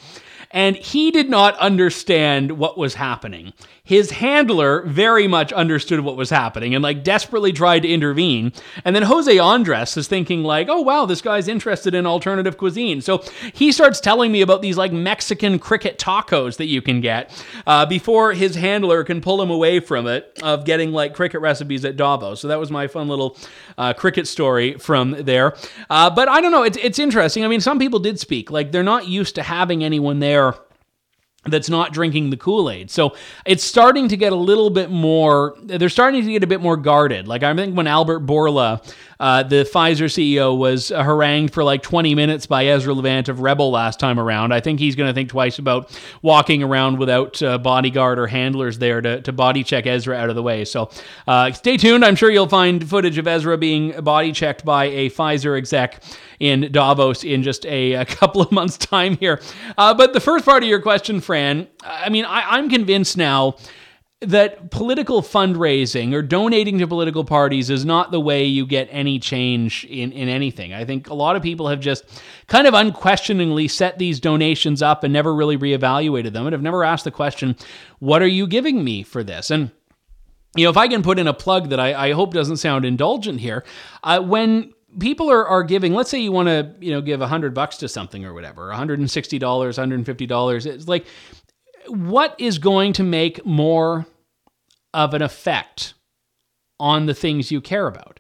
[0.52, 3.52] and he did not understand what was happening.
[3.86, 8.52] His handler very much understood what was happening and like desperately tried to intervene.
[8.84, 13.02] And then Jose Andres is thinking like, "Oh wow, this guy's interested in alternative cuisine."
[13.02, 13.24] So
[13.54, 17.32] he starts telling me about these like Mexican cricket tacos that you can get
[17.68, 21.86] uh, before his handler can pull him away from it of getting like cricket recipes
[21.86, 22.42] at Davos.
[22.42, 23.38] So that was my fun little
[23.78, 25.56] uh, cricket story from there.
[25.92, 27.46] Uh, but I don't know, it's it's interesting.
[27.46, 30.56] I mean, some people did speak like they're not used to having anyone there
[31.46, 32.90] that's not drinking the Kool-Aid.
[32.90, 33.16] So
[33.46, 36.78] it's starting to get a little bit more they're starting to get a bit more
[36.78, 37.28] guarded.
[37.28, 38.82] Like I think when Albert Bourla
[39.20, 43.72] uh, the Pfizer CEO was harangued for like 20 minutes by Ezra Levant of Rebel
[43.72, 44.54] last time around.
[44.54, 48.78] I think he's going to think twice about walking around without uh, bodyguard or handlers
[48.78, 50.66] there to, to body check Ezra out of the way.
[50.66, 50.90] So
[51.28, 52.04] uh, stay tuned.
[52.04, 56.04] I'm sure you'll find footage of Ezra being body checked by a Pfizer exec
[56.40, 59.42] in Davos in just a, a couple of months' time here.
[59.78, 63.56] Uh, but the first part of your question, Fran, I mean, I, I'm convinced now
[64.22, 69.20] that political fundraising or donating to political parties is not the way you get any
[69.20, 70.74] change in, in anything.
[70.74, 72.06] I think a lot of people have just
[72.48, 76.84] kind of unquestioningly set these donations up and never really reevaluated them and have never
[76.84, 77.56] asked the question,
[78.00, 79.52] what are you giving me for this?
[79.52, 79.72] And
[80.56, 82.86] you know, if I can put in a plug that I, I hope doesn't sound
[82.86, 83.66] indulgent here,
[84.04, 87.28] uh, when people are, are giving let's say you want to you know give a
[87.28, 91.06] hundred bucks to something or whatever $160 $150 it's like
[91.88, 94.06] what is going to make more
[94.94, 95.94] of an effect
[96.80, 98.20] on the things you care about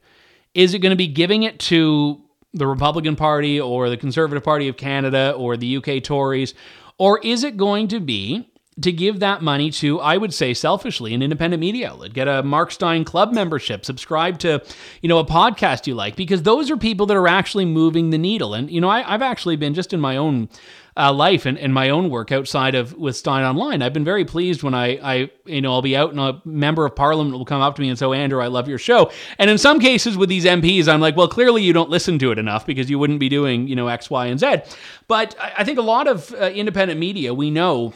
[0.54, 2.22] is it going to be giving it to
[2.54, 6.54] the republican party or the conservative party of canada or the uk tories
[6.98, 8.50] or is it going to be
[8.82, 12.14] to give that money to, I would say selfishly, an independent media outlet.
[12.14, 14.62] Get a Mark Steyn Club membership, subscribe to,
[15.02, 18.18] you know, a podcast you like, because those are people that are actually moving the
[18.18, 18.54] needle.
[18.54, 20.50] And, you know, I, have actually been just in my own
[20.98, 23.82] uh, life and, and my own work outside of with Steyn Online.
[23.82, 26.86] I've been very pleased when I, I, you know, I'll be out and a member
[26.86, 29.12] of parliament will come up to me and say, oh, Andrew, I love your show.
[29.38, 32.32] And in some cases with these MPs, I'm like, well, clearly you don't listen to
[32.32, 34.58] it enough because you wouldn't be doing, you know, X, Y, and Z.
[35.08, 37.94] But I, I think a lot of uh, independent media, we know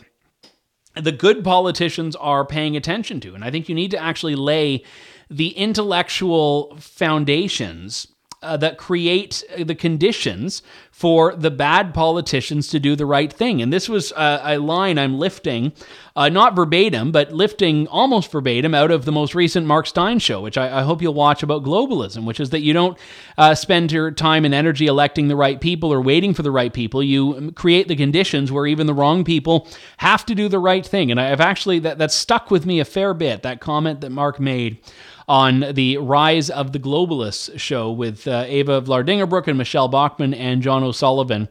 [0.96, 3.34] the good politicians are paying attention to.
[3.34, 4.84] And I think you need to actually lay
[5.30, 8.08] the intellectual foundations
[8.42, 10.62] uh, that create the conditions
[10.92, 13.62] for the bad politicians to do the right thing.
[13.62, 15.74] And this was a, a line I'm lifting,
[16.16, 20.42] uh, not verbatim, but lifting almost verbatim out of the most recent Mark Steyn show,
[20.42, 22.98] which I, I hope you'll watch about globalism, which is that you don't
[23.38, 26.74] uh, spend your time and energy electing the right people or waiting for the right
[26.74, 27.04] people.
[27.04, 29.68] You create the conditions where even the wrong people
[29.98, 31.12] have to do the right thing.
[31.12, 34.40] And I've actually, that, that stuck with me a fair bit, that comment that Mark
[34.40, 34.80] made
[35.30, 40.64] on the Rise of the Globalists show with uh, Eva Vlaardingerbroek and Michele Bachmann and
[40.64, 41.48] John O'Sullivan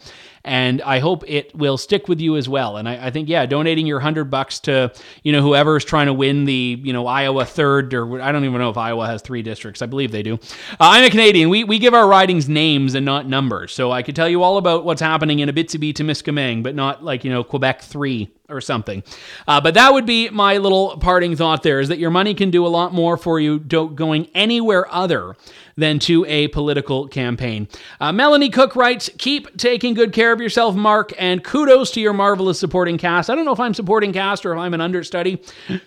[0.49, 2.79] and I hope it will stick with you as well.
[2.79, 4.93] And I, I think, yeah, donating your hundred bucks to
[5.23, 8.45] you know whoever is trying to win the you know Iowa third or I don't
[8.45, 9.83] even know if Iowa has three districts.
[9.83, 10.35] I believe they do.
[10.35, 11.51] Uh, I'm a Canadian.
[11.51, 14.57] We we give our ridings names and not numbers, so I could tell you all
[14.57, 19.03] about what's happening in Abitibi Témiscamingue, but not like you know Quebec three or something.
[19.47, 22.51] Uh, but that would be my little parting thought there is that your money can
[22.51, 25.37] do a lot more for you going anywhere other
[25.79, 27.69] than to a political campaign.
[28.01, 32.13] Uh, Melanie Cook writes, Keep taking good care of yourself, Mark, and kudos to your
[32.13, 33.31] marvelous supporting cast.
[33.31, 35.41] I don't know if I'm supporting cast or if I'm an understudy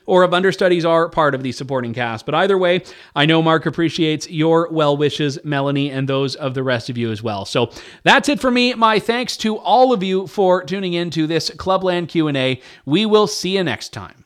[0.05, 2.83] or if understudies are part of the supporting cast, but either way,
[3.15, 7.11] I know Mark appreciates your well wishes, Melanie, and those of the rest of you
[7.11, 7.43] as well.
[7.43, 7.71] So
[8.03, 8.73] that's it for me.
[8.73, 12.61] My thanks to all of you for tuning in to this Clubland Q&A.
[12.85, 14.20] We will see you next time.